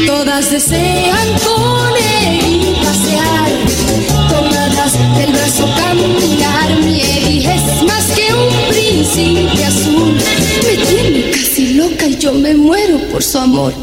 Todas 0.05 0.49
desean 0.51 1.27
con 1.45 1.91
él 2.23 2.75
pasear, 2.85 3.49
tomadas 4.29 4.93
del 5.17 5.31
brazo 5.33 5.65
caminar. 5.81 6.69
Mi 6.83 7.01
Eddie 7.01 7.55
es 7.55 7.83
más 7.83 8.05
que 8.15 8.27
un 8.43 8.49
príncipe 8.69 9.65
azul. 9.65 10.15
Me 10.65 10.75
tiene 10.87 11.31
casi 11.31 11.73
loca 11.73 12.05
y 12.07 12.17
yo 12.17 12.33
me 12.33 12.53
muero 12.53 12.97
por 13.11 13.21
su 13.21 13.37
amor. 13.37 13.73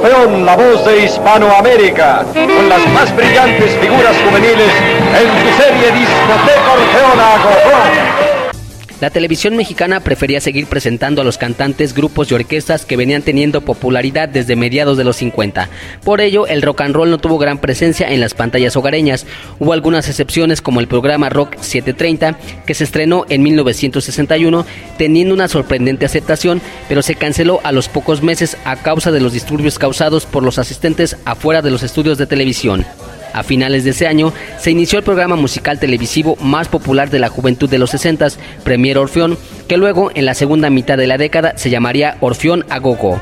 Orfeón, 0.00 0.46
la 0.46 0.54
voz 0.54 0.84
de 0.84 1.04
Hispanoamérica, 1.04 2.24
con 2.32 2.68
las 2.68 2.86
más 2.92 3.14
brillantes 3.16 3.76
figuras 3.80 4.14
juveniles 4.24 4.72
en 5.18 5.26
su 5.26 5.62
serie 5.62 5.90
Discoteca 5.90 6.72
Orfeona 6.72 7.28
Gogó. 7.42 8.37
La 9.00 9.10
televisión 9.10 9.56
mexicana 9.56 10.00
prefería 10.00 10.40
seguir 10.40 10.66
presentando 10.66 11.20
a 11.20 11.24
los 11.24 11.38
cantantes, 11.38 11.94
grupos 11.94 12.30
y 12.30 12.34
orquestas 12.34 12.84
que 12.84 12.96
venían 12.96 13.22
teniendo 13.22 13.60
popularidad 13.60 14.28
desde 14.28 14.56
mediados 14.56 14.98
de 14.98 15.04
los 15.04 15.16
50. 15.16 15.68
Por 16.02 16.20
ello, 16.20 16.48
el 16.48 16.62
rock 16.62 16.80
and 16.80 16.96
roll 16.96 17.10
no 17.10 17.18
tuvo 17.18 17.38
gran 17.38 17.58
presencia 17.58 18.10
en 18.10 18.18
las 18.18 18.34
pantallas 18.34 18.74
hogareñas. 18.74 19.24
Hubo 19.60 19.72
algunas 19.72 20.08
excepciones 20.08 20.60
como 20.60 20.80
el 20.80 20.88
programa 20.88 21.28
Rock 21.28 21.58
730, 21.60 22.38
que 22.66 22.74
se 22.74 22.82
estrenó 22.82 23.24
en 23.28 23.44
1961, 23.44 24.66
teniendo 24.96 25.32
una 25.32 25.46
sorprendente 25.46 26.04
aceptación, 26.04 26.60
pero 26.88 27.02
se 27.02 27.14
canceló 27.14 27.60
a 27.62 27.70
los 27.70 27.88
pocos 27.88 28.24
meses 28.24 28.56
a 28.64 28.74
causa 28.76 29.12
de 29.12 29.20
los 29.20 29.32
disturbios 29.32 29.78
causados 29.78 30.26
por 30.26 30.42
los 30.42 30.58
asistentes 30.58 31.16
afuera 31.24 31.62
de 31.62 31.70
los 31.70 31.84
estudios 31.84 32.18
de 32.18 32.26
televisión. 32.26 32.84
A 33.32 33.42
finales 33.42 33.84
de 33.84 33.90
ese 33.90 34.06
año 34.06 34.32
se 34.58 34.70
inició 34.70 34.98
el 34.98 35.04
programa 35.04 35.36
musical 35.36 35.78
televisivo 35.78 36.36
más 36.40 36.68
popular 36.68 37.10
de 37.10 37.18
la 37.18 37.28
juventud 37.28 37.68
de 37.68 37.78
los 37.78 37.90
60, 37.90 38.28
Premier 38.64 38.98
Orfeón, 38.98 39.38
que 39.68 39.76
luego 39.76 40.10
en 40.14 40.24
la 40.24 40.34
segunda 40.34 40.70
mitad 40.70 40.96
de 40.96 41.06
la 41.06 41.18
década 41.18 41.52
se 41.56 41.70
llamaría 41.70 42.16
Orfeón 42.20 42.64
a 42.68 42.78
Gogo. 42.78 43.20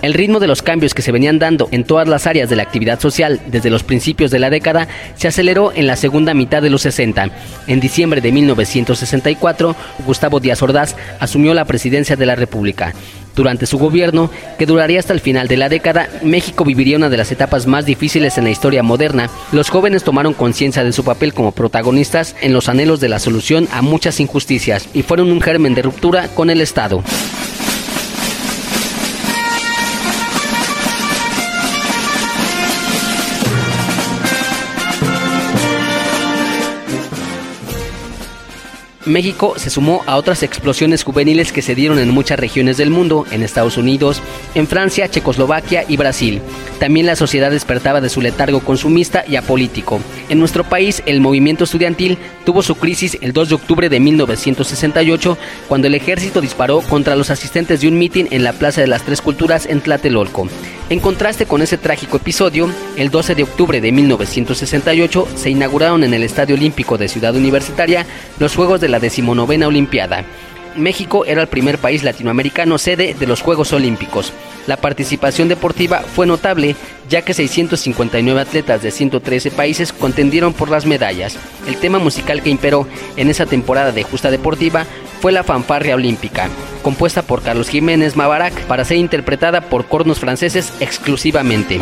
El 0.00 0.14
ritmo 0.14 0.38
de 0.38 0.46
los 0.46 0.62
cambios 0.62 0.94
que 0.94 1.02
se 1.02 1.10
venían 1.10 1.40
dando 1.40 1.68
en 1.72 1.82
todas 1.82 2.06
las 2.06 2.28
áreas 2.28 2.48
de 2.48 2.54
la 2.54 2.62
actividad 2.62 3.00
social 3.00 3.40
desde 3.48 3.68
los 3.68 3.82
principios 3.82 4.30
de 4.30 4.38
la 4.38 4.48
década 4.48 4.86
se 5.16 5.26
aceleró 5.26 5.72
en 5.74 5.88
la 5.88 5.96
segunda 5.96 6.34
mitad 6.34 6.62
de 6.62 6.70
los 6.70 6.82
60. 6.82 7.30
En 7.66 7.80
diciembre 7.80 8.20
de 8.20 8.30
1964, 8.30 9.74
Gustavo 10.06 10.38
Díaz 10.38 10.62
Ordaz 10.62 10.94
asumió 11.18 11.52
la 11.52 11.64
presidencia 11.64 12.14
de 12.14 12.26
la 12.26 12.36
República. 12.36 12.94
Durante 13.38 13.66
su 13.66 13.78
gobierno, 13.78 14.32
que 14.58 14.66
duraría 14.66 14.98
hasta 14.98 15.12
el 15.12 15.20
final 15.20 15.46
de 15.46 15.56
la 15.56 15.68
década, 15.68 16.08
México 16.24 16.64
viviría 16.64 16.96
una 16.96 17.08
de 17.08 17.16
las 17.16 17.30
etapas 17.30 17.68
más 17.68 17.86
difíciles 17.86 18.36
en 18.36 18.42
la 18.42 18.50
historia 18.50 18.82
moderna. 18.82 19.30
Los 19.52 19.70
jóvenes 19.70 20.02
tomaron 20.02 20.34
conciencia 20.34 20.82
de 20.82 20.92
su 20.92 21.04
papel 21.04 21.32
como 21.32 21.52
protagonistas 21.52 22.34
en 22.40 22.52
los 22.52 22.68
anhelos 22.68 22.98
de 22.98 23.08
la 23.08 23.20
solución 23.20 23.68
a 23.70 23.80
muchas 23.80 24.18
injusticias 24.18 24.88
y 24.92 25.04
fueron 25.04 25.30
un 25.30 25.40
germen 25.40 25.76
de 25.76 25.82
ruptura 25.82 26.26
con 26.34 26.50
el 26.50 26.60
Estado. 26.60 27.04
México 39.08 39.54
se 39.56 39.70
sumó 39.70 40.02
a 40.06 40.16
otras 40.16 40.42
explosiones 40.42 41.02
juveniles 41.02 41.52
que 41.52 41.62
se 41.62 41.74
dieron 41.74 41.98
en 41.98 42.10
muchas 42.10 42.38
regiones 42.38 42.76
del 42.76 42.90
mundo, 42.90 43.26
en 43.30 43.42
Estados 43.42 43.76
Unidos, 43.76 44.22
en 44.54 44.66
Francia, 44.66 45.10
Checoslovaquia 45.10 45.84
y 45.88 45.96
Brasil. 45.96 46.40
También 46.78 47.06
la 47.06 47.16
sociedad 47.16 47.50
despertaba 47.50 48.00
de 48.00 48.08
su 48.08 48.20
letargo 48.20 48.60
consumista 48.60 49.24
y 49.26 49.36
apolítico. 49.36 50.00
En 50.28 50.38
nuestro 50.38 50.64
país, 50.64 51.02
el 51.06 51.20
movimiento 51.20 51.64
estudiantil 51.64 52.18
tuvo 52.44 52.62
su 52.62 52.76
crisis 52.76 53.18
el 53.20 53.32
2 53.32 53.48
de 53.48 53.54
octubre 53.54 53.88
de 53.88 54.00
1968, 54.00 55.38
cuando 55.68 55.86
el 55.86 55.94
ejército 55.94 56.40
disparó 56.40 56.80
contra 56.82 57.16
los 57.16 57.30
asistentes 57.30 57.80
de 57.80 57.88
un 57.88 57.98
mitin 57.98 58.28
en 58.30 58.44
la 58.44 58.52
Plaza 58.52 58.80
de 58.80 58.86
las 58.86 59.02
Tres 59.02 59.20
Culturas 59.20 59.66
en 59.66 59.80
Tlatelolco. 59.80 60.48
En 60.90 61.00
contraste 61.00 61.44
con 61.44 61.60
ese 61.60 61.76
trágico 61.76 62.16
episodio, 62.16 62.70
el 62.96 63.10
12 63.10 63.34
de 63.34 63.42
octubre 63.42 63.78
de 63.82 63.92
1968 63.92 65.28
se 65.34 65.50
inauguraron 65.50 66.02
en 66.02 66.14
el 66.14 66.22
Estadio 66.22 66.54
Olímpico 66.54 66.96
de 66.96 67.08
Ciudad 67.08 67.36
Universitaria 67.36 68.06
los 68.38 68.56
Juegos 68.56 68.80
de 68.80 68.88
la 68.88 68.98
decimonovena 68.98 69.68
Olimpiada. 69.68 70.24
México 70.80 71.24
era 71.24 71.42
el 71.42 71.48
primer 71.48 71.78
país 71.78 72.02
latinoamericano 72.02 72.78
sede 72.78 73.14
de 73.18 73.26
los 73.26 73.42
Juegos 73.42 73.72
Olímpicos. 73.72 74.32
La 74.66 74.76
participación 74.76 75.48
deportiva 75.48 76.00
fue 76.00 76.26
notable, 76.26 76.76
ya 77.08 77.22
que 77.22 77.34
659 77.34 78.40
atletas 78.40 78.82
de 78.82 78.90
113 78.90 79.50
países 79.50 79.92
contendieron 79.92 80.52
por 80.52 80.70
las 80.70 80.84
medallas. 80.84 81.38
El 81.66 81.76
tema 81.76 81.98
musical 81.98 82.42
que 82.42 82.50
imperó 82.50 82.86
en 83.16 83.30
esa 83.30 83.46
temporada 83.46 83.92
de 83.92 84.02
justa 84.02 84.30
deportiva 84.30 84.84
fue 85.20 85.32
la 85.32 85.42
fanfarria 85.42 85.94
olímpica, 85.94 86.48
compuesta 86.82 87.22
por 87.22 87.42
Carlos 87.42 87.68
Jiménez 87.68 88.16
Mavarac 88.16 88.54
para 88.66 88.84
ser 88.84 88.98
interpretada 88.98 89.62
por 89.62 89.86
cornos 89.86 90.18
franceses 90.18 90.72
exclusivamente. 90.80 91.80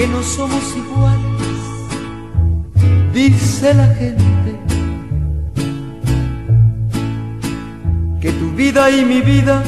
Que 0.00 0.06
no 0.06 0.22
somos 0.22 0.64
iguales, 0.74 1.58
dice 3.12 3.74
la 3.74 3.86
gente, 3.88 4.58
que 8.18 8.32
tu 8.32 8.50
vida 8.52 8.90
y 8.90 9.04
mi 9.04 9.20
vida 9.20 9.62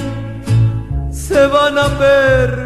se 1.10 1.46
van 1.48 1.76
a 1.76 1.86
perder. 1.98 2.61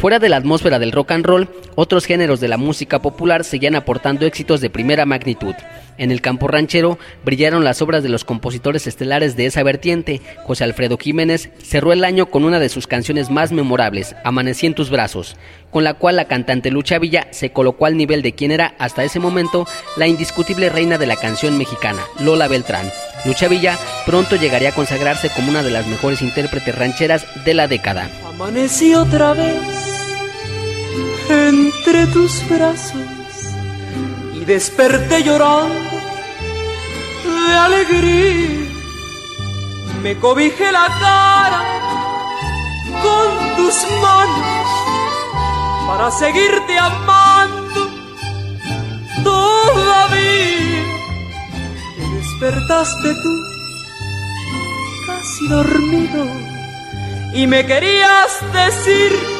Fuera 0.00 0.18
de 0.18 0.30
la 0.30 0.38
atmósfera 0.38 0.78
del 0.78 0.92
rock 0.92 1.10
and 1.10 1.26
roll, 1.26 1.50
otros 1.74 2.06
géneros 2.06 2.40
de 2.40 2.48
la 2.48 2.56
música 2.56 3.02
popular 3.02 3.44
seguían 3.44 3.74
aportando 3.74 4.24
éxitos 4.24 4.62
de 4.62 4.70
primera 4.70 5.04
magnitud. 5.04 5.54
En 5.98 6.10
el 6.10 6.22
campo 6.22 6.48
ranchero 6.48 6.98
brillaron 7.22 7.64
las 7.64 7.82
obras 7.82 8.02
de 8.02 8.08
los 8.08 8.24
compositores 8.24 8.86
estelares 8.86 9.36
de 9.36 9.44
esa 9.44 9.62
vertiente. 9.62 10.22
José 10.44 10.64
Alfredo 10.64 10.96
Jiménez 10.96 11.50
cerró 11.62 11.92
el 11.92 12.02
año 12.04 12.30
con 12.30 12.44
una 12.44 12.58
de 12.58 12.70
sus 12.70 12.86
canciones 12.86 13.28
más 13.28 13.52
memorables, 13.52 14.16
Amanecí 14.24 14.66
en 14.66 14.72
tus 14.72 14.88
brazos, 14.88 15.36
con 15.70 15.84
la 15.84 15.92
cual 15.92 16.16
la 16.16 16.24
cantante 16.24 16.70
Lucha 16.70 16.98
Villa 16.98 17.28
se 17.30 17.52
colocó 17.52 17.84
al 17.84 17.98
nivel 17.98 18.22
de 18.22 18.32
quien 18.32 18.52
era 18.52 18.74
hasta 18.78 19.04
ese 19.04 19.20
momento 19.20 19.68
la 19.98 20.06
indiscutible 20.06 20.70
reina 20.70 20.96
de 20.96 21.08
la 21.08 21.16
canción 21.16 21.58
mexicana, 21.58 22.00
Lola 22.20 22.48
Beltrán. 22.48 22.90
Lucha 23.26 23.48
Villa 23.48 23.76
pronto 24.06 24.36
llegaría 24.36 24.70
a 24.70 24.74
consagrarse 24.74 25.28
como 25.28 25.50
una 25.50 25.62
de 25.62 25.72
las 25.72 25.86
mejores 25.86 26.22
intérpretes 26.22 26.74
rancheras 26.74 27.26
de 27.44 27.52
la 27.52 27.68
década. 27.68 28.08
Amanecí 28.26 28.94
otra 28.94 29.34
vez 29.34 29.89
entre 31.28 32.06
tus 32.08 32.48
brazos 32.48 33.00
y 34.34 34.44
desperté 34.44 35.22
llorando 35.22 35.96
de 37.48 37.54
alegría. 37.56 38.68
Me 40.02 40.16
cobijé 40.18 40.72
la 40.72 40.86
cara 41.00 41.62
con 43.02 43.56
tus 43.56 43.74
manos 44.00 44.66
para 45.86 46.10
seguirte 46.10 46.78
amando 46.78 47.90
todavía. 49.22 50.84
Te 51.96 52.04
despertaste 52.16 53.14
tú 53.22 53.34
casi 55.06 55.48
dormido 55.48 56.24
y 57.34 57.46
me 57.46 57.66
querías 57.66 58.40
decir 58.52 59.39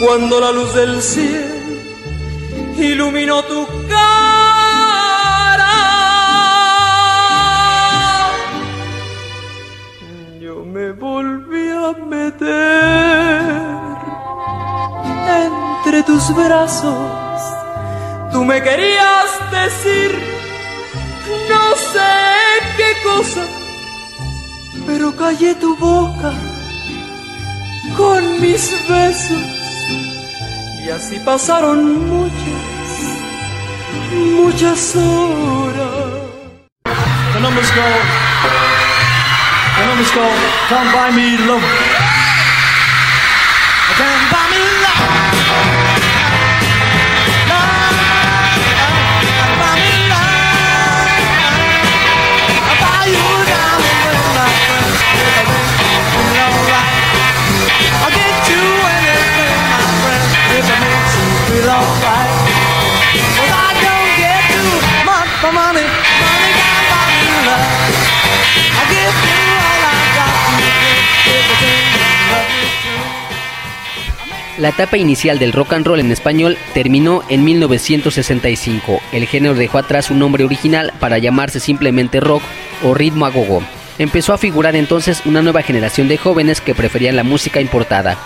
cuando 0.00 0.40
la 0.40 0.50
luz 0.50 0.74
del 0.74 1.02
cielo 1.02 1.60
iluminó 2.78 3.42
tu 3.44 3.66
cara. 3.88 5.74
Yo 10.40 10.64
me 10.64 10.92
volví 10.92 11.68
a 11.70 11.92
meter 12.04 12.60
entre 15.44 16.02
tus 16.04 16.34
brazos. 16.34 17.40
Tú 18.32 18.44
me 18.44 18.62
querías 18.62 19.28
decir 19.50 20.10
no 21.48 21.76
sé 21.92 22.12
qué 22.78 22.90
cosa, 23.02 23.44
pero 24.86 25.14
callé 25.14 25.54
tu 25.56 25.76
boca 25.76 26.32
con 27.96 28.40
mis 28.40 28.88
besos 28.88 29.59
y 30.90 30.92
así 30.92 31.20
pasaron 31.20 32.08
muchas, 32.08 32.34
muchas 34.12 34.96
horas. 34.96 35.86
The 37.32 37.40
numbers 37.40 37.70
go. 37.76 37.86
The 39.78 39.86
numbers 39.86 40.12
go. 40.12 40.26
Come 40.68 40.92
by 40.92 41.10
me, 41.12 41.38
love. 41.46 41.89
La 74.60 74.68
etapa 74.68 74.98
inicial 74.98 75.38
del 75.38 75.52
rock 75.52 75.72
and 75.72 75.86
roll 75.86 76.00
en 76.00 76.12
español 76.12 76.58
terminó 76.74 77.22
en 77.30 77.44
1965. 77.44 79.00
El 79.10 79.26
género 79.26 79.54
dejó 79.54 79.78
atrás 79.78 80.04
su 80.04 80.14
nombre 80.14 80.44
original 80.44 80.92
para 81.00 81.16
llamarse 81.16 81.60
simplemente 81.60 82.20
rock 82.20 82.42
o 82.82 82.92
ritmo 82.92 83.24
a 83.24 83.30
gogo. 83.30 83.62
Empezó 83.96 84.34
a 84.34 84.38
figurar 84.38 84.76
entonces 84.76 85.22
una 85.24 85.40
nueva 85.40 85.62
generación 85.62 86.08
de 86.08 86.18
jóvenes 86.18 86.60
que 86.60 86.74
preferían 86.74 87.16
la 87.16 87.22
música 87.22 87.62
importada 87.62 88.18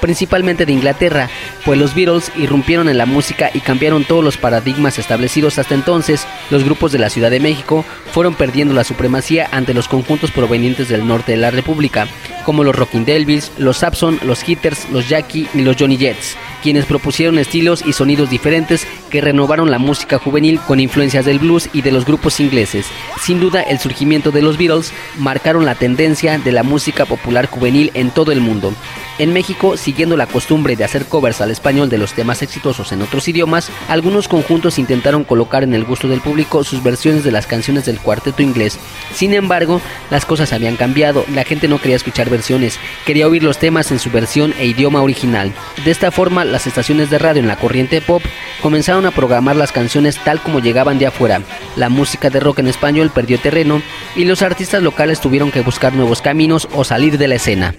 principalmente 0.00 0.66
de 0.66 0.72
Inglaterra, 0.72 1.28
pues 1.64 1.78
los 1.78 1.94
Beatles 1.94 2.32
irrumpieron 2.36 2.88
en 2.88 2.98
la 2.98 3.06
música 3.06 3.50
y 3.52 3.60
cambiaron 3.60 4.04
todos 4.04 4.24
los 4.24 4.36
paradigmas 4.36 4.98
establecidos 4.98 5.58
hasta 5.58 5.74
entonces. 5.74 6.26
Los 6.50 6.64
grupos 6.64 6.92
de 6.92 6.98
la 6.98 7.10
Ciudad 7.10 7.30
de 7.30 7.40
México 7.40 7.84
fueron 8.12 8.34
perdiendo 8.34 8.74
la 8.74 8.84
supremacía 8.84 9.48
ante 9.52 9.74
los 9.74 9.88
conjuntos 9.88 10.30
provenientes 10.30 10.88
del 10.88 11.06
norte 11.06 11.32
de 11.32 11.38
la 11.38 11.50
República, 11.50 12.08
como 12.44 12.64
los 12.64 12.74
Rocking 12.74 13.04
Devils, 13.04 13.52
los 13.58 13.78
Sapson, 13.78 14.18
los 14.22 14.48
Hitters, 14.48 14.88
los 14.90 15.08
Jackie 15.08 15.48
y 15.54 15.60
los 15.60 15.76
Johnny 15.78 15.96
Jets, 15.96 16.36
quienes 16.62 16.86
propusieron 16.86 17.38
estilos 17.38 17.82
y 17.84 17.92
sonidos 17.92 18.30
diferentes 18.30 18.86
que 19.10 19.20
renovaron 19.20 19.70
la 19.70 19.78
música 19.78 20.18
juvenil 20.18 20.60
con 20.60 20.80
influencias 20.80 21.24
del 21.24 21.38
blues 21.38 21.68
y 21.72 21.82
de 21.82 21.92
los 21.92 22.04
grupos 22.04 22.40
ingleses. 22.40 22.86
Sin 23.20 23.40
duda, 23.40 23.62
el 23.62 23.78
surgimiento 23.78 24.30
de 24.30 24.42
los 24.42 24.56
Beatles 24.56 24.92
marcaron 25.18 25.64
la 25.64 25.74
tendencia 25.74 26.38
de 26.38 26.52
la 26.52 26.62
música 26.62 27.04
popular 27.04 27.46
juvenil 27.46 27.90
en 27.94 28.10
todo 28.10 28.32
el 28.32 28.40
mundo. 28.40 28.72
En 29.20 29.34
México, 29.34 29.76
siguiendo 29.76 30.16
la 30.16 30.26
costumbre 30.26 30.76
de 30.76 30.84
hacer 30.84 31.04
covers 31.04 31.42
al 31.42 31.50
español 31.50 31.90
de 31.90 31.98
los 31.98 32.14
temas 32.14 32.40
exitosos 32.40 32.90
en 32.92 33.02
otros 33.02 33.28
idiomas, 33.28 33.70
algunos 33.86 34.28
conjuntos 34.28 34.78
intentaron 34.78 35.24
colocar 35.24 35.62
en 35.62 35.74
el 35.74 35.84
gusto 35.84 36.08
del 36.08 36.22
público 36.22 36.64
sus 36.64 36.82
versiones 36.82 37.22
de 37.22 37.30
las 37.30 37.46
canciones 37.46 37.84
del 37.84 37.98
cuarteto 37.98 38.40
inglés. 38.40 38.78
Sin 39.12 39.34
embargo, 39.34 39.82
las 40.10 40.24
cosas 40.24 40.54
habían 40.54 40.76
cambiado, 40.76 41.26
la 41.34 41.44
gente 41.44 41.68
no 41.68 41.78
quería 41.78 41.96
escuchar 41.96 42.30
versiones, 42.30 42.78
quería 43.04 43.28
oír 43.28 43.42
los 43.42 43.58
temas 43.58 43.90
en 43.90 43.98
su 43.98 44.10
versión 44.10 44.54
e 44.58 44.64
idioma 44.64 45.02
original. 45.02 45.52
De 45.84 45.90
esta 45.90 46.10
forma, 46.10 46.46
las 46.50 46.66
estaciones 46.66 47.10
de 47.10 47.18
radio 47.18 47.40
en 47.40 47.48
la 47.48 47.56
corriente 47.56 48.00
pop 48.00 48.22
comenzaron 48.60 49.06
a 49.06 49.10
programar 49.10 49.56
las 49.56 49.72
canciones 49.72 50.18
tal 50.24 50.40
como 50.40 50.60
llegaban 50.60 50.98
de 50.98 51.06
afuera. 51.06 51.42
La 51.76 51.88
música 51.88 52.30
de 52.30 52.40
rock 52.40 52.60
en 52.60 52.68
español 52.68 53.10
perdió 53.14 53.38
terreno 53.38 53.82
y 54.16 54.24
los 54.24 54.42
artistas 54.42 54.82
locales 54.82 55.20
tuvieron 55.20 55.50
que 55.50 55.62
buscar 55.62 55.94
nuevos 55.94 56.22
caminos 56.22 56.68
o 56.74 56.84
salir 56.84 57.18
de 57.18 57.28
la 57.28 57.36
escena. 57.36 57.74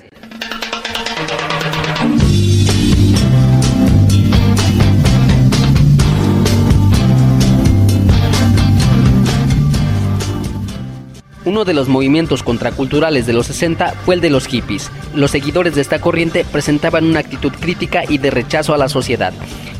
Uno 11.43 11.65
de 11.65 11.73
los 11.73 11.87
movimientos 11.87 12.43
contraculturales 12.43 13.25
de 13.25 13.33
los 13.33 13.47
60 13.47 13.95
fue 14.05 14.13
el 14.13 14.21
de 14.21 14.29
los 14.29 14.45
hippies. 14.45 14.91
Los 15.15 15.31
seguidores 15.31 15.73
de 15.73 15.81
esta 15.81 15.99
corriente 15.99 16.45
presentaban 16.45 17.05
una 17.05 17.19
actitud 17.19 17.51
crítica 17.51 18.03
y 18.07 18.19
de 18.19 18.29
rechazo 18.29 18.75
a 18.75 18.77
la 18.77 18.87
sociedad, 18.87 19.33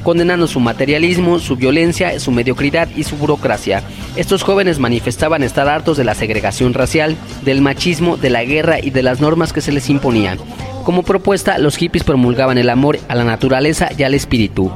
condenando 0.04 0.48
su 0.48 0.60
materialismo, 0.60 1.38
su 1.38 1.58
violencia, 1.58 2.20
su 2.20 2.32
mediocridad 2.32 2.90
y 2.96 3.04
su 3.04 3.16
burocracia. 3.16 3.84
Estos 4.16 4.42
jóvenes 4.42 4.80
manifestaban 4.80 5.44
estar 5.44 5.68
hartos 5.68 5.98
de 5.98 6.04
la 6.04 6.16
segregación 6.16 6.74
racial, 6.74 7.16
del 7.46 7.62
machismo, 7.62 8.18
de 8.18 8.32
la 8.32 8.44
guerra 8.44 8.80
y 8.80 8.90
de 8.90 9.04
las 9.04 9.22
normas 9.22 9.54
que 9.54 9.62
se 9.62 9.72
les 9.72 9.88
imponían. 9.92 10.40
Como 10.84 11.04
propuesta, 11.04 11.60
los 11.60 11.78
hippies 11.78 12.04
promulgaban 12.04 12.58
el 12.58 12.72
amor 12.72 12.98
a 13.08 13.14
la 13.14 13.24
naturaleza 13.24 13.90
y 13.96 14.02
al 14.02 14.16
espíritu. 14.16 14.72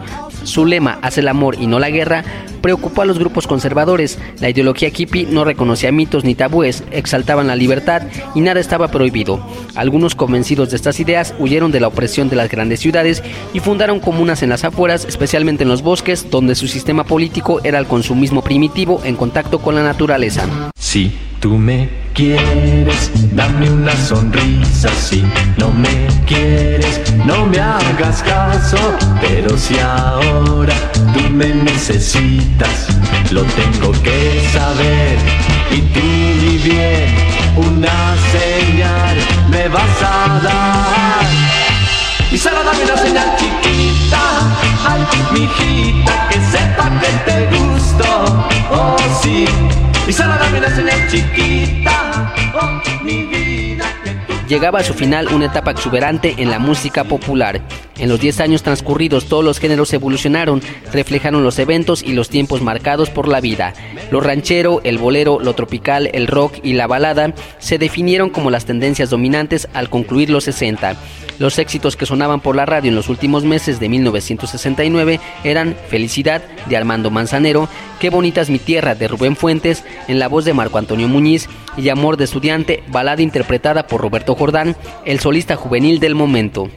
Su 0.45 0.65
lema, 0.65 0.99
hace 1.01 1.21
el 1.21 1.27
amor 1.27 1.58
y 1.60 1.67
no 1.67 1.79
la 1.79 1.89
guerra, 1.89 2.23
preocupó 2.62 3.01
a 3.01 3.05
los 3.05 3.19
grupos 3.19 3.47
conservadores. 3.47 4.17
La 4.39 4.49
ideología 4.49 4.89
hippie 4.95 5.27
no 5.29 5.43
reconocía 5.43 5.91
mitos 5.91 6.23
ni 6.23 6.36
tabúes, 6.36 6.84
exaltaban 6.91 7.47
la 7.47 7.55
libertad 7.55 8.03
y 8.34 8.41
nada 8.41 8.60
estaba 8.60 8.88
prohibido. 8.88 9.45
Algunos 9.75 10.15
convencidos 10.15 10.69
de 10.69 10.77
estas 10.77 10.99
ideas 10.99 11.34
huyeron 11.39 11.71
de 11.71 11.79
la 11.79 11.88
opresión 11.88 12.29
de 12.29 12.36
las 12.36 12.49
grandes 12.49 12.79
ciudades 12.79 13.23
y 13.53 13.60
fundaron 13.60 13.99
comunas 13.99 14.43
en 14.43 14.49
las 14.49 14.63
afueras, 14.63 15.05
especialmente 15.05 15.63
en 15.63 15.69
los 15.69 15.81
bosques, 15.81 16.29
donde 16.29 16.55
su 16.55 16.67
sistema 16.67 17.03
político 17.03 17.60
era 17.63 17.79
el 17.79 17.88
consumismo 17.88 18.41
primitivo 18.41 19.01
en 19.03 19.15
contacto 19.15 19.60
con 19.60 19.75
la 19.75 19.84
naturaleza. 19.84 20.71
Si 20.77 21.12
tú 21.45 21.60
me 21.60 21.88
quieres, 22.15 23.12
dame 23.34 23.69
una 23.69 23.95
sonrisa. 23.95 24.89
Si 24.95 25.23
no 25.60 25.69
me 25.69 26.08
quieres, 26.25 26.99
no 27.23 27.45
me 27.45 27.60
hagas 27.60 28.23
caso. 28.23 28.77
Pero 29.21 29.55
si 29.55 29.77
ahora 29.77 30.73
tú 31.13 31.21
me 31.29 31.49
necesitas, 31.53 32.88
lo 33.29 33.43
tengo 33.43 33.91
que 34.01 34.41
saber. 34.53 35.19
Y 35.69 35.81
tú 35.93 36.01
ni 36.41 36.58
bien 36.67 37.13
una 37.58 38.15
señal 38.34 39.15
me 39.51 39.67
vas 39.67 39.97
a 40.01 40.39
dar. 40.47 41.25
Y 42.31 42.39
solo 42.39 42.63
dame 42.63 42.86
una 42.86 42.97
señal 42.97 43.36
chiquita, 43.38 44.21
ay, 44.84 45.01
mi 45.31 45.41
hijita, 45.43 46.27
que 46.27 46.39
sepa 46.51 46.89
que 47.01 47.12
te 47.29 47.55
gusto, 47.55 48.05
oh 48.71 48.97
sí. 49.21 49.45
Y 50.08 50.13
solo 50.13 50.36
dame 50.38 50.60
una 50.60 50.70
señal 50.70 51.08
chiquita, 51.08 52.34
oh 52.54 52.82
mi. 53.04 53.44
Llegaba 54.47 54.79
a 54.79 54.84
su 54.84 54.93
final 54.93 55.27
una 55.34 55.47
etapa 55.47 55.71
exuberante 55.71 56.36
en 56.38 56.51
la 56.51 56.60
música 56.60 57.03
popular. 57.03 57.62
En 57.97 58.10
los 58.10 58.19
10 58.19 58.41
años 58.41 58.62
transcurridos 58.62 59.25
todos 59.25 59.43
los 59.43 59.60
géneros 59.60 59.91
evolucionaron, 59.91 60.62
reflejaron 60.93 61.43
los 61.43 61.58
eventos 61.58 62.03
y 62.03 62.13
los 62.13 62.29
tiempos 62.29 62.62
marcados 62.62 63.10
por 63.10 63.27
la 63.27 63.41
vida. 63.41 63.73
Lo 64.12 64.21
ranchero, 64.21 64.81
el 64.84 64.99
bolero, 64.99 65.39
lo 65.39 65.55
tropical, 65.55 66.12
el 66.13 66.27
rock 66.27 66.60
y 66.62 66.73
la 66.73 66.86
balada 66.86 67.34
se 67.58 67.79
definieron 67.79 68.29
como 68.29 68.51
las 68.51 68.65
tendencias 68.65 69.10
dominantes 69.10 69.67
al 69.73 69.89
concluir 69.89 70.29
los 70.29 70.43
60. 70.43 70.95
Los 71.39 71.58
éxitos 71.58 71.95
que 71.97 72.05
sonaban 72.05 72.39
por 72.39 72.55
la 72.55 72.67
radio 72.67 72.89
en 72.89 72.95
los 72.95 73.10
últimos 73.10 73.43
meses 73.43 73.79
de 73.79 73.89
1969 73.89 75.19
eran 75.43 75.75
Felicidad 75.89 76.43
de 76.67 76.77
Armando 76.77 77.10
Manzanero, 77.10 77.67
Qué 77.99 78.10
bonita 78.10 78.41
es 78.41 78.49
mi 78.49 78.60
tierra 78.60 78.93
de 78.93 79.08
Rubén 79.08 79.36
Fuentes, 79.36 79.84
en 80.08 80.19
la 80.19 80.27
voz 80.27 80.45
de 80.45 80.53
Marco 80.53 80.77
Antonio 80.77 81.08
Muñiz 81.08 81.47
y 81.78 81.90
Amor 81.90 82.18
de 82.18 82.24
Estudiante, 82.24 82.84
balada 82.88 83.22
interpretada 83.22 83.88
por 83.88 84.02
Roberto 84.02 84.36
Jordán, 84.36 84.76
el 85.06 85.20
solista 85.20 85.56
juvenil 85.56 86.00
del 86.00 86.16
momento. 86.16 86.70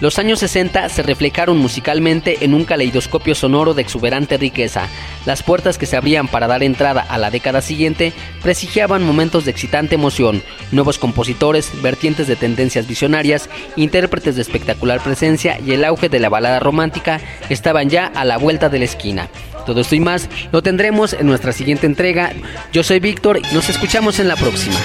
Los 0.00 0.18
años 0.18 0.40
60 0.40 0.90
se 0.90 1.02
reflejaron 1.02 1.56
musicalmente 1.56 2.44
en 2.44 2.52
un 2.52 2.64
caleidoscopio 2.64 3.34
sonoro 3.34 3.72
de 3.72 3.80
exuberante 3.80 4.36
riqueza. 4.36 4.88
Las 5.24 5.42
puertas 5.42 5.78
que 5.78 5.86
se 5.86 5.96
abrían 5.96 6.28
para 6.28 6.46
dar 6.46 6.62
entrada 6.62 7.00
a 7.00 7.16
la 7.16 7.30
década 7.30 7.62
siguiente 7.62 8.12
presigiaban 8.42 9.02
momentos 9.02 9.46
de 9.46 9.52
excitante 9.52 9.94
emoción, 9.94 10.42
nuevos 10.70 10.98
compositores, 10.98 11.70
vertientes 11.80 12.26
de 12.26 12.36
tendencias 12.36 12.86
visionarias, 12.86 13.48
intérpretes 13.76 14.36
de 14.36 14.42
espectacular 14.42 15.02
presencia 15.02 15.58
y 15.64 15.72
el 15.72 15.84
auge 15.84 16.10
de 16.10 16.20
la 16.20 16.28
balada 16.28 16.60
romántica 16.60 17.20
estaban 17.48 17.88
ya 17.88 18.06
a 18.06 18.26
la 18.26 18.36
vuelta 18.36 18.68
de 18.68 18.80
la 18.80 18.84
esquina. 18.84 19.30
Todo 19.64 19.80
esto 19.80 19.94
y 19.94 20.00
más 20.00 20.28
lo 20.52 20.62
tendremos 20.62 21.14
en 21.14 21.26
nuestra 21.26 21.52
siguiente 21.52 21.86
entrega. 21.86 22.32
Yo 22.70 22.82
soy 22.82 23.00
Víctor 23.00 23.38
y 23.38 23.54
nos 23.54 23.70
escuchamos 23.70 24.18
en 24.20 24.28
la 24.28 24.36
próxima. 24.36 24.76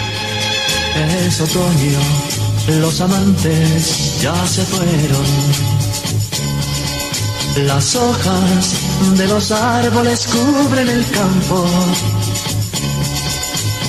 Los 2.80 3.02
amantes 3.02 4.22
ya 4.22 4.36
se 4.48 4.64
fueron. 4.64 5.26
Las 7.68 7.96
hojas 7.96 8.76
de 9.18 9.28
los 9.28 9.52
árboles 9.52 10.28
cubren 10.28 10.90
el 10.90 11.06
campo. 11.10 11.66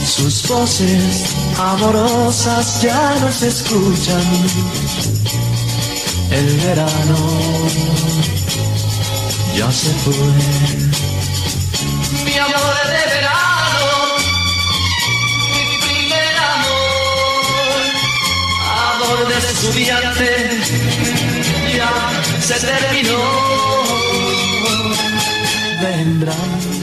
Sus 0.04 0.48
voces 0.48 1.24
amorosas 1.58 2.82
ya 2.82 3.14
no 3.20 3.30
se 3.30 3.48
escuchan. 3.48 4.22
El 6.30 6.56
verano 6.60 7.18
ya 9.56 9.70
se 9.70 9.90
fue. 10.04 11.01
Estudiante, 19.62 20.28
ya 21.76 22.22
se 22.40 22.54
terminó. 22.66 23.18
Vendrán 25.80 26.81